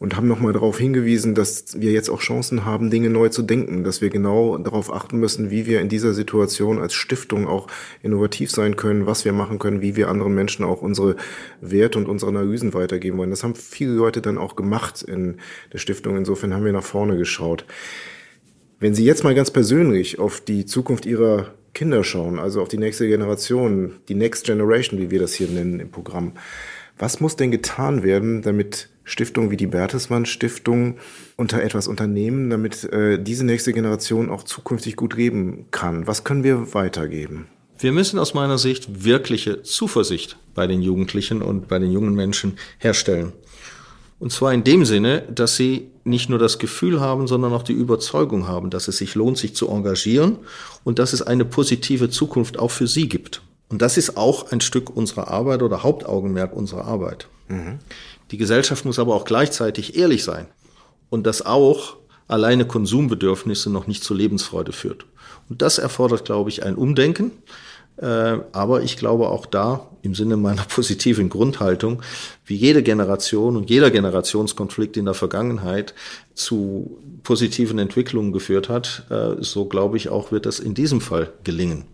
und 0.00 0.16
haben 0.16 0.26
nochmal 0.26 0.52
darauf 0.52 0.80
hingewiesen, 0.80 1.36
dass 1.36 1.80
wir 1.80 1.92
jetzt 1.92 2.10
auch 2.10 2.18
Chancen 2.18 2.64
haben, 2.64 2.90
Dinge 2.90 3.08
neu 3.08 3.28
zu 3.28 3.42
denken, 3.42 3.84
dass 3.84 4.00
wir 4.00 4.10
genau 4.10 4.58
darauf 4.58 4.92
achten 4.92 5.20
müssen, 5.20 5.52
wie 5.52 5.66
wir 5.66 5.80
in 5.80 5.88
dieser 5.88 6.12
Situation 6.12 6.80
als 6.80 6.92
Stiftung 6.92 7.46
auch 7.46 7.68
innovativ 8.02 8.50
sein 8.50 8.74
können, 8.74 9.06
was 9.06 9.24
wir 9.24 9.32
machen 9.32 9.60
können, 9.60 9.80
wie 9.80 9.94
wir 9.94 10.08
anderen 10.08 10.34
Menschen 10.34 10.64
auch 10.64 10.82
unsere 10.82 11.14
Werte 11.60 11.98
und 11.98 12.08
unsere 12.08 12.32
Analysen 12.32 12.74
weitergeben 12.74 13.16
wollen. 13.18 13.30
Das 13.30 13.44
haben 13.44 13.54
viele 13.54 13.92
Leute 13.92 14.20
dann 14.20 14.38
auch 14.38 14.56
gemacht 14.56 15.02
in 15.02 15.36
der 15.72 15.78
Stiftung. 15.78 16.16
Insofern 16.16 16.52
haben 16.52 16.64
wir 16.64 16.72
nach 16.72 16.82
vorne 16.82 17.16
geschaut. 17.16 17.64
Wenn 18.80 18.96
Sie 18.96 19.04
jetzt 19.04 19.22
mal 19.22 19.36
ganz 19.36 19.52
persönlich 19.52 20.18
auf 20.18 20.40
die 20.40 20.66
Zukunft 20.66 21.06
Ihrer 21.06 21.52
Kinder 21.74 22.04
schauen, 22.04 22.38
also 22.38 22.60
auf 22.60 22.68
die 22.68 22.78
nächste 22.78 23.08
Generation, 23.08 23.94
die 24.08 24.14
Next 24.14 24.44
Generation, 24.44 25.00
wie 25.00 25.10
wir 25.10 25.20
das 25.20 25.34
hier 25.34 25.48
nennen 25.48 25.80
im 25.80 25.90
Programm. 25.90 26.32
Was 26.98 27.20
muss 27.20 27.36
denn 27.36 27.50
getan 27.50 28.02
werden, 28.02 28.42
damit 28.42 28.88
Stiftungen 29.04 29.50
wie 29.50 29.56
die 29.56 29.66
Bertelsmann 29.66 30.26
Stiftung 30.26 30.98
unter 31.36 31.62
etwas 31.62 31.88
unternehmen, 31.88 32.50
damit 32.50 32.84
äh, 32.92 33.20
diese 33.20 33.44
nächste 33.44 33.72
Generation 33.72 34.30
auch 34.30 34.42
zukünftig 34.42 34.96
gut 34.96 35.16
leben 35.16 35.66
kann? 35.70 36.06
Was 36.06 36.24
können 36.24 36.44
wir 36.44 36.74
weitergeben? 36.74 37.46
Wir 37.78 37.92
müssen 37.92 38.18
aus 38.18 38.34
meiner 38.34 38.58
Sicht 38.58 39.04
wirkliche 39.04 39.62
Zuversicht 39.62 40.38
bei 40.54 40.66
den 40.66 40.82
Jugendlichen 40.82 41.42
und 41.42 41.66
bei 41.66 41.78
den 41.78 41.90
jungen 41.90 42.14
Menschen 42.14 42.58
herstellen. 42.78 43.32
Und 44.22 44.30
zwar 44.30 44.54
in 44.54 44.62
dem 44.62 44.84
Sinne, 44.84 45.22
dass 45.34 45.56
sie 45.56 45.90
nicht 46.04 46.30
nur 46.30 46.38
das 46.38 46.60
Gefühl 46.60 47.00
haben, 47.00 47.26
sondern 47.26 47.52
auch 47.52 47.64
die 47.64 47.72
Überzeugung 47.72 48.46
haben, 48.46 48.70
dass 48.70 48.86
es 48.86 48.98
sich 48.98 49.16
lohnt, 49.16 49.36
sich 49.36 49.56
zu 49.56 49.68
engagieren 49.68 50.38
und 50.84 51.00
dass 51.00 51.12
es 51.12 51.22
eine 51.22 51.44
positive 51.44 52.08
Zukunft 52.08 52.56
auch 52.56 52.70
für 52.70 52.86
sie 52.86 53.08
gibt. 53.08 53.42
Und 53.68 53.82
das 53.82 53.96
ist 53.96 54.16
auch 54.16 54.52
ein 54.52 54.60
Stück 54.60 54.90
unserer 54.90 55.26
Arbeit 55.26 55.60
oder 55.60 55.82
Hauptaugenmerk 55.82 56.54
unserer 56.54 56.84
Arbeit. 56.84 57.26
Mhm. 57.48 57.80
Die 58.30 58.36
Gesellschaft 58.36 58.84
muss 58.84 59.00
aber 59.00 59.16
auch 59.16 59.24
gleichzeitig 59.24 59.96
ehrlich 59.96 60.22
sein 60.22 60.46
und 61.10 61.26
dass 61.26 61.44
auch 61.44 61.96
alleine 62.28 62.64
Konsumbedürfnisse 62.64 63.70
noch 63.70 63.88
nicht 63.88 64.04
zur 64.04 64.16
Lebensfreude 64.16 64.70
führt. 64.70 65.04
Und 65.48 65.62
das 65.62 65.78
erfordert, 65.78 66.26
glaube 66.26 66.48
ich, 66.48 66.62
ein 66.62 66.76
Umdenken. 66.76 67.32
Äh, 67.96 68.38
aber 68.52 68.82
ich 68.82 68.96
glaube 68.96 69.28
auch 69.28 69.46
da 69.46 69.88
im 70.02 70.14
Sinne 70.14 70.36
meiner 70.36 70.62
positiven 70.68 71.28
Grundhaltung, 71.28 72.02
wie 72.44 72.56
jede 72.56 72.82
Generation 72.82 73.56
und 73.56 73.70
jeder 73.70 73.90
Generationskonflikt 73.90 74.96
in 74.96 75.04
der 75.04 75.14
Vergangenheit 75.14 75.94
zu 76.34 76.98
positiven 77.22 77.78
Entwicklungen 77.78 78.32
geführt 78.32 78.68
hat, 78.68 79.04
äh, 79.10 79.42
so 79.42 79.66
glaube 79.66 79.96
ich 79.96 80.08
auch 80.08 80.32
wird 80.32 80.46
das 80.46 80.58
in 80.58 80.74
diesem 80.74 81.00
Fall 81.00 81.30
gelingen. 81.44 81.84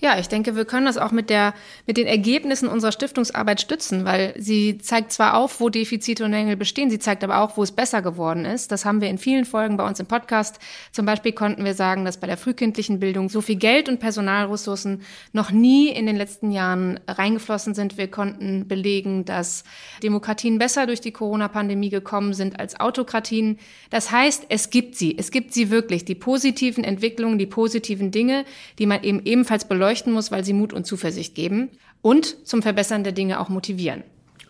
Ja, 0.00 0.16
ich 0.16 0.28
denke, 0.28 0.54
wir 0.54 0.64
können 0.64 0.86
das 0.86 0.96
auch 0.96 1.10
mit, 1.10 1.28
der, 1.28 1.54
mit 1.86 1.96
den 1.96 2.06
Ergebnissen 2.06 2.68
unserer 2.68 2.92
Stiftungsarbeit 2.92 3.60
stützen, 3.60 4.04
weil 4.04 4.32
sie 4.38 4.78
zeigt 4.78 5.10
zwar 5.10 5.36
auf, 5.36 5.58
wo 5.58 5.70
Defizite 5.70 6.24
und 6.24 6.30
Mängel 6.30 6.56
bestehen, 6.56 6.88
sie 6.88 7.00
zeigt 7.00 7.24
aber 7.24 7.40
auch, 7.40 7.56
wo 7.56 7.64
es 7.64 7.72
besser 7.72 8.00
geworden 8.00 8.44
ist. 8.44 8.70
Das 8.70 8.84
haben 8.84 9.00
wir 9.00 9.08
in 9.08 9.18
vielen 9.18 9.44
Folgen 9.44 9.76
bei 9.76 9.84
uns 9.84 9.98
im 9.98 10.06
Podcast. 10.06 10.60
Zum 10.92 11.04
Beispiel 11.04 11.32
konnten 11.32 11.64
wir 11.64 11.74
sagen, 11.74 12.04
dass 12.04 12.20
bei 12.20 12.28
der 12.28 12.36
frühkindlichen 12.36 13.00
Bildung 13.00 13.28
so 13.28 13.40
viel 13.40 13.56
Geld 13.56 13.88
und 13.88 13.98
Personalressourcen 13.98 15.02
noch 15.32 15.50
nie 15.50 15.88
in 15.88 16.06
den 16.06 16.16
letzten 16.16 16.52
Jahren 16.52 17.00
reingeflossen 17.08 17.74
sind. 17.74 17.98
Wir 17.98 18.08
konnten 18.08 18.68
belegen, 18.68 19.24
dass 19.24 19.64
Demokratien 20.04 20.58
besser 20.58 20.86
durch 20.86 21.00
die 21.00 21.12
Corona-Pandemie 21.12 21.90
gekommen 21.90 22.34
sind 22.34 22.60
als 22.60 22.78
Autokratien. 22.78 23.58
Das 23.90 24.12
heißt, 24.12 24.46
es 24.48 24.70
gibt 24.70 24.94
sie. 24.94 25.18
Es 25.18 25.32
gibt 25.32 25.52
sie 25.52 25.70
wirklich. 25.70 26.04
Die 26.04 26.14
positiven 26.14 26.84
Entwicklungen, 26.84 27.38
die 27.38 27.46
positiven 27.46 28.12
Dinge, 28.12 28.44
die 28.78 28.86
man 28.86 29.02
eben 29.02 29.22
ebenfalls 29.24 29.64
beleuchtet 29.64 29.87
beleuchten 29.88 30.12
muss, 30.12 30.30
weil 30.30 30.44
sie 30.44 30.52
Mut 30.52 30.74
und 30.74 30.86
Zuversicht 30.86 31.34
geben 31.34 31.70
und 32.02 32.46
zum 32.46 32.62
Verbessern 32.62 33.04
der 33.04 33.12
Dinge 33.12 33.40
auch 33.40 33.48
motivieren. 33.48 34.04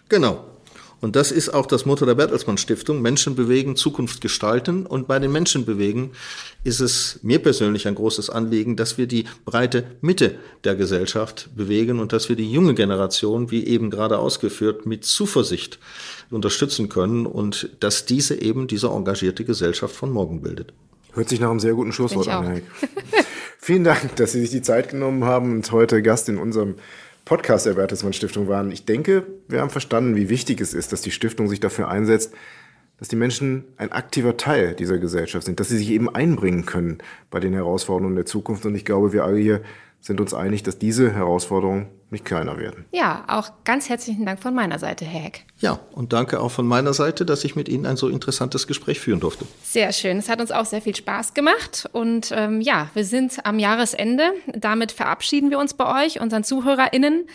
Genau. 0.08 0.44
Und 1.00 1.14
das 1.14 1.30
ist 1.30 1.50
auch 1.50 1.66
das 1.66 1.86
Motto 1.86 2.04
der 2.06 2.16
Bertelsmann 2.16 2.58
Stiftung, 2.58 3.00
Menschen 3.00 3.36
bewegen, 3.36 3.76
Zukunft 3.76 4.20
gestalten. 4.20 4.84
Und 4.84 5.06
bei 5.06 5.20
den 5.20 5.30
Menschen 5.30 5.64
bewegen 5.64 6.10
ist 6.64 6.80
es 6.80 7.20
mir 7.22 7.38
persönlich 7.38 7.86
ein 7.86 7.94
großes 7.94 8.30
Anliegen, 8.30 8.74
dass 8.74 8.98
wir 8.98 9.06
die 9.06 9.26
breite 9.44 9.84
Mitte 10.00 10.34
der 10.64 10.74
Gesellschaft 10.74 11.50
bewegen 11.54 12.00
und 12.00 12.12
dass 12.12 12.28
wir 12.28 12.34
die 12.34 12.50
junge 12.50 12.74
Generation, 12.74 13.52
wie 13.52 13.64
eben 13.64 13.90
gerade 13.90 14.18
ausgeführt, 14.18 14.86
mit 14.86 15.04
Zuversicht 15.04 15.78
unterstützen 16.32 16.88
können 16.88 17.26
und 17.26 17.70
dass 17.78 18.04
diese 18.04 18.42
eben 18.42 18.66
diese 18.66 18.88
engagierte 18.88 19.44
Gesellschaft 19.44 19.94
von 19.94 20.10
morgen 20.10 20.42
bildet. 20.42 20.72
Hört 21.12 21.28
sich 21.28 21.38
nach 21.38 21.50
einem 21.50 21.60
sehr 21.60 21.74
guten 21.74 21.92
Schlusswort 21.92 22.26
an, 22.26 22.44
Herr 22.44 22.62
Vielen 23.68 23.84
Dank, 23.84 24.16
dass 24.16 24.32
Sie 24.32 24.40
sich 24.40 24.48
die 24.48 24.62
Zeit 24.62 24.88
genommen 24.88 25.24
haben 25.24 25.52
und 25.52 25.70
heute 25.72 26.00
Gast 26.00 26.30
in 26.30 26.38
unserem 26.38 26.76
Podcast 27.26 27.66
der 27.66 27.74
Bertelsmann 27.74 28.14
Stiftung 28.14 28.48
waren. 28.48 28.72
Ich 28.72 28.86
denke, 28.86 29.26
wir 29.46 29.60
haben 29.60 29.68
verstanden, 29.68 30.16
wie 30.16 30.30
wichtig 30.30 30.62
es 30.62 30.72
ist, 30.72 30.90
dass 30.90 31.02
die 31.02 31.10
Stiftung 31.10 31.48
sich 31.48 31.60
dafür 31.60 31.88
einsetzt, 31.88 32.32
dass 32.98 33.08
die 33.08 33.16
Menschen 33.16 33.64
ein 33.76 33.92
aktiver 33.92 34.38
Teil 34.38 34.72
dieser 34.72 34.96
Gesellschaft 34.96 35.44
sind, 35.44 35.60
dass 35.60 35.68
sie 35.68 35.76
sich 35.76 35.90
eben 35.90 36.08
einbringen 36.08 36.64
können 36.64 36.96
bei 37.30 37.40
den 37.40 37.52
Herausforderungen 37.52 38.16
der 38.16 38.24
Zukunft. 38.24 38.64
Und 38.64 38.74
ich 38.74 38.86
glaube, 38.86 39.12
wir 39.12 39.24
alle 39.24 39.36
hier 39.36 39.60
sind 40.00 40.18
uns 40.18 40.32
einig, 40.32 40.62
dass 40.62 40.78
diese 40.78 41.12
Herausforderungen 41.12 41.88
nicht 42.10 42.24
kleiner 42.24 42.58
werden. 42.58 42.86
Ja, 42.92 43.24
auch 43.28 43.50
ganz 43.64 43.88
herzlichen 43.88 44.24
Dank 44.24 44.40
von 44.40 44.54
meiner 44.54 44.78
Seite, 44.78 45.04
Herr 45.04 45.20
Heck. 45.20 45.44
Ja, 45.58 45.80
und 45.92 46.12
danke 46.12 46.40
auch 46.40 46.50
von 46.50 46.66
meiner 46.66 46.94
Seite, 46.94 47.26
dass 47.26 47.44
ich 47.44 47.56
mit 47.56 47.68
Ihnen 47.68 47.86
ein 47.86 47.96
so 47.96 48.08
interessantes 48.08 48.66
Gespräch 48.66 49.00
führen 49.00 49.20
durfte. 49.20 49.46
Sehr 49.62 49.92
schön. 49.92 50.18
Es 50.18 50.28
hat 50.28 50.40
uns 50.40 50.50
auch 50.50 50.64
sehr 50.64 50.80
viel 50.80 50.96
Spaß 50.96 51.34
gemacht. 51.34 51.88
Und 51.92 52.32
ähm, 52.34 52.60
ja, 52.60 52.88
wir 52.94 53.04
sind 53.04 53.44
am 53.44 53.58
Jahresende. 53.58 54.32
Damit 54.46 54.92
verabschieden 54.92 55.50
wir 55.50 55.58
uns 55.58 55.74
bei 55.74 56.06
euch, 56.06 56.20
unseren 56.20 56.44
ZuhörerInnen 56.44 57.26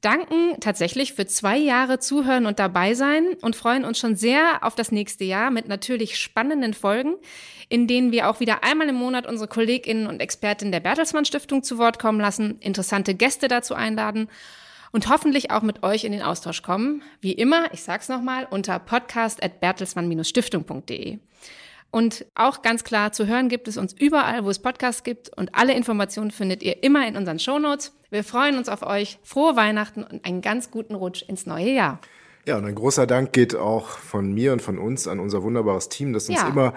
danken 0.00 0.58
tatsächlich 0.60 1.14
für 1.14 1.26
zwei 1.26 1.58
Jahre 1.58 1.98
Zuhören 1.98 2.46
und 2.46 2.58
dabei 2.58 2.94
sein 2.94 3.36
und 3.42 3.56
freuen 3.56 3.84
uns 3.84 3.98
schon 3.98 4.16
sehr 4.16 4.62
auf 4.62 4.74
das 4.74 4.92
nächste 4.92 5.24
Jahr 5.24 5.50
mit 5.50 5.68
natürlich 5.68 6.18
spannenden 6.18 6.72
Folgen, 6.74 7.14
in 7.68 7.86
denen 7.86 8.12
wir 8.12 8.28
auch 8.28 8.40
wieder 8.40 8.64
einmal 8.64 8.88
im 8.88 8.96
Monat 8.96 9.26
unsere 9.26 9.48
KollegInnen 9.48 10.06
und 10.06 10.20
Expertinnen 10.20 10.72
der 10.72 10.80
Bertelsmann 10.80 11.24
Stiftung 11.24 11.62
zu 11.62 11.78
Wort 11.78 11.98
kommen 11.98 12.20
lassen, 12.20 12.58
interessante 12.60 13.14
Gäste 13.14 13.48
dazu 13.48 13.74
einladen 13.74 14.28
und 14.92 15.08
hoffentlich 15.08 15.50
auch 15.50 15.62
mit 15.62 15.82
euch 15.82 16.04
in 16.04 16.12
den 16.12 16.22
Austausch 16.22 16.62
kommen. 16.62 17.02
Wie 17.20 17.32
immer, 17.32 17.72
ich 17.72 17.82
sag's 17.82 18.08
nochmal, 18.08 18.46
unter 18.50 18.78
podcast.bertelsmann-stiftung.de. 18.78 21.18
Und 21.90 22.26
auch 22.34 22.62
ganz 22.62 22.84
klar 22.84 23.12
zu 23.12 23.26
hören 23.26 23.48
gibt 23.48 23.66
es 23.66 23.76
uns 23.76 23.92
überall, 23.92 24.44
wo 24.44 24.50
es 24.50 24.60
Podcasts 24.60 25.02
gibt 25.02 25.36
und 25.36 25.54
alle 25.54 25.74
Informationen 25.74 26.30
findet 26.30 26.62
ihr 26.62 26.82
immer 26.82 27.06
in 27.06 27.16
unseren 27.16 27.38
Shownotes. 27.38 27.92
Wir 28.10 28.22
freuen 28.22 28.56
uns 28.56 28.68
auf 28.68 28.82
euch. 28.82 29.18
Frohe 29.22 29.56
Weihnachten 29.56 30.04
und 30.04 30.24
einen 30.24 30.40
ganz 30.40 30.70
guten 30.70 30.94
Rutsch 30.94 31.22
ins 31.22 31.46
neue 31.46 31.70
Jahr. 31.70 32.00
Ja, 32.46 32.56
und 32.56 32.64
ein 32.64 32.74
großer 32.74 33.06
Dank 33.06 33.32
geht 33.32 33.54
auch 33.54 33.88
von 33.88 34.32
mir 34.32 34.52
und 34.52 34.62
von 34.62 34.78
uns 34.78 35.06
an 35.06 35.20
unser 35.20 35.42
wunderbares 35.42 35.88
Team, 35.88 36.12
das 36.12 36.28
uns 36.28 36.40
ja. 36.40 36.48
immer 36.48 36.74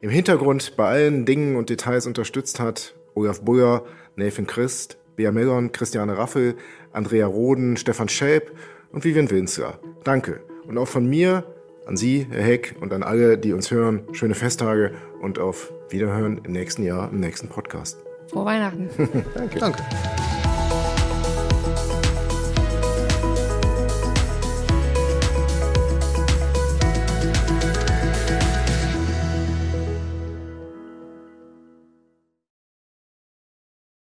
im 0.00 0.10
Hintergrund 0.10 0.76
bei 0.76 0.86
allen 0.86 1.24
Dingen 1.24 1.56
und 1.56 1.70
Details 1.70 2.06
unterstützt 2.06 2.60
hat. 2.60 2.94
Olaf 3.14 3.40
Buyer, 3.40 3.84
Nathan 4.16 4.46
Christ, 4.46 4.98
Bea 5.16 5.32
Mellon, 5.32 5.72
Christiane 5.72 6.18
Raffel, 6.18 6.56
Andrea 6.92 7.26
Roden, 7.26 7.76
Stefan 7.76 8.08
Schelp 8.08 8.52
und 8.92 9.04
Vivian 9.04 9.30
Winzer. 9.30 9.78
Danke. 10.04 10.40
Und 10.66 10.76
auch 10.76 10.88
von 10.88 11.06
mir 11.06 11.44
an 11.86 11.96
Sie, 11.96 12.26
Herr 12.28 12.42
Heck, 12.42 12.74
und 12.80 12.92
an 12.92 13.02
alle, 13.02 13.38
die 13.38 13.52
uns 13.52 13.70
hören, 13.70 14.02
schöne 14.12 14.34
Festtage 14.34 14.92
und 15.20 15.38
auf 15.38 15.72
Wiederhören 15.88 16.40
im 16.44 16.52
nächsten 16.52 16.82
Jahr, 16.82 17.10
im 17.10 17.20
nächsten 17.20 17.48
Podcast. 17.48 17.98
Frohe 18.28 18.44
Weihnachten. 18.44 18.88
Danke. 19.34 19.58
Danke. 19.58 19.82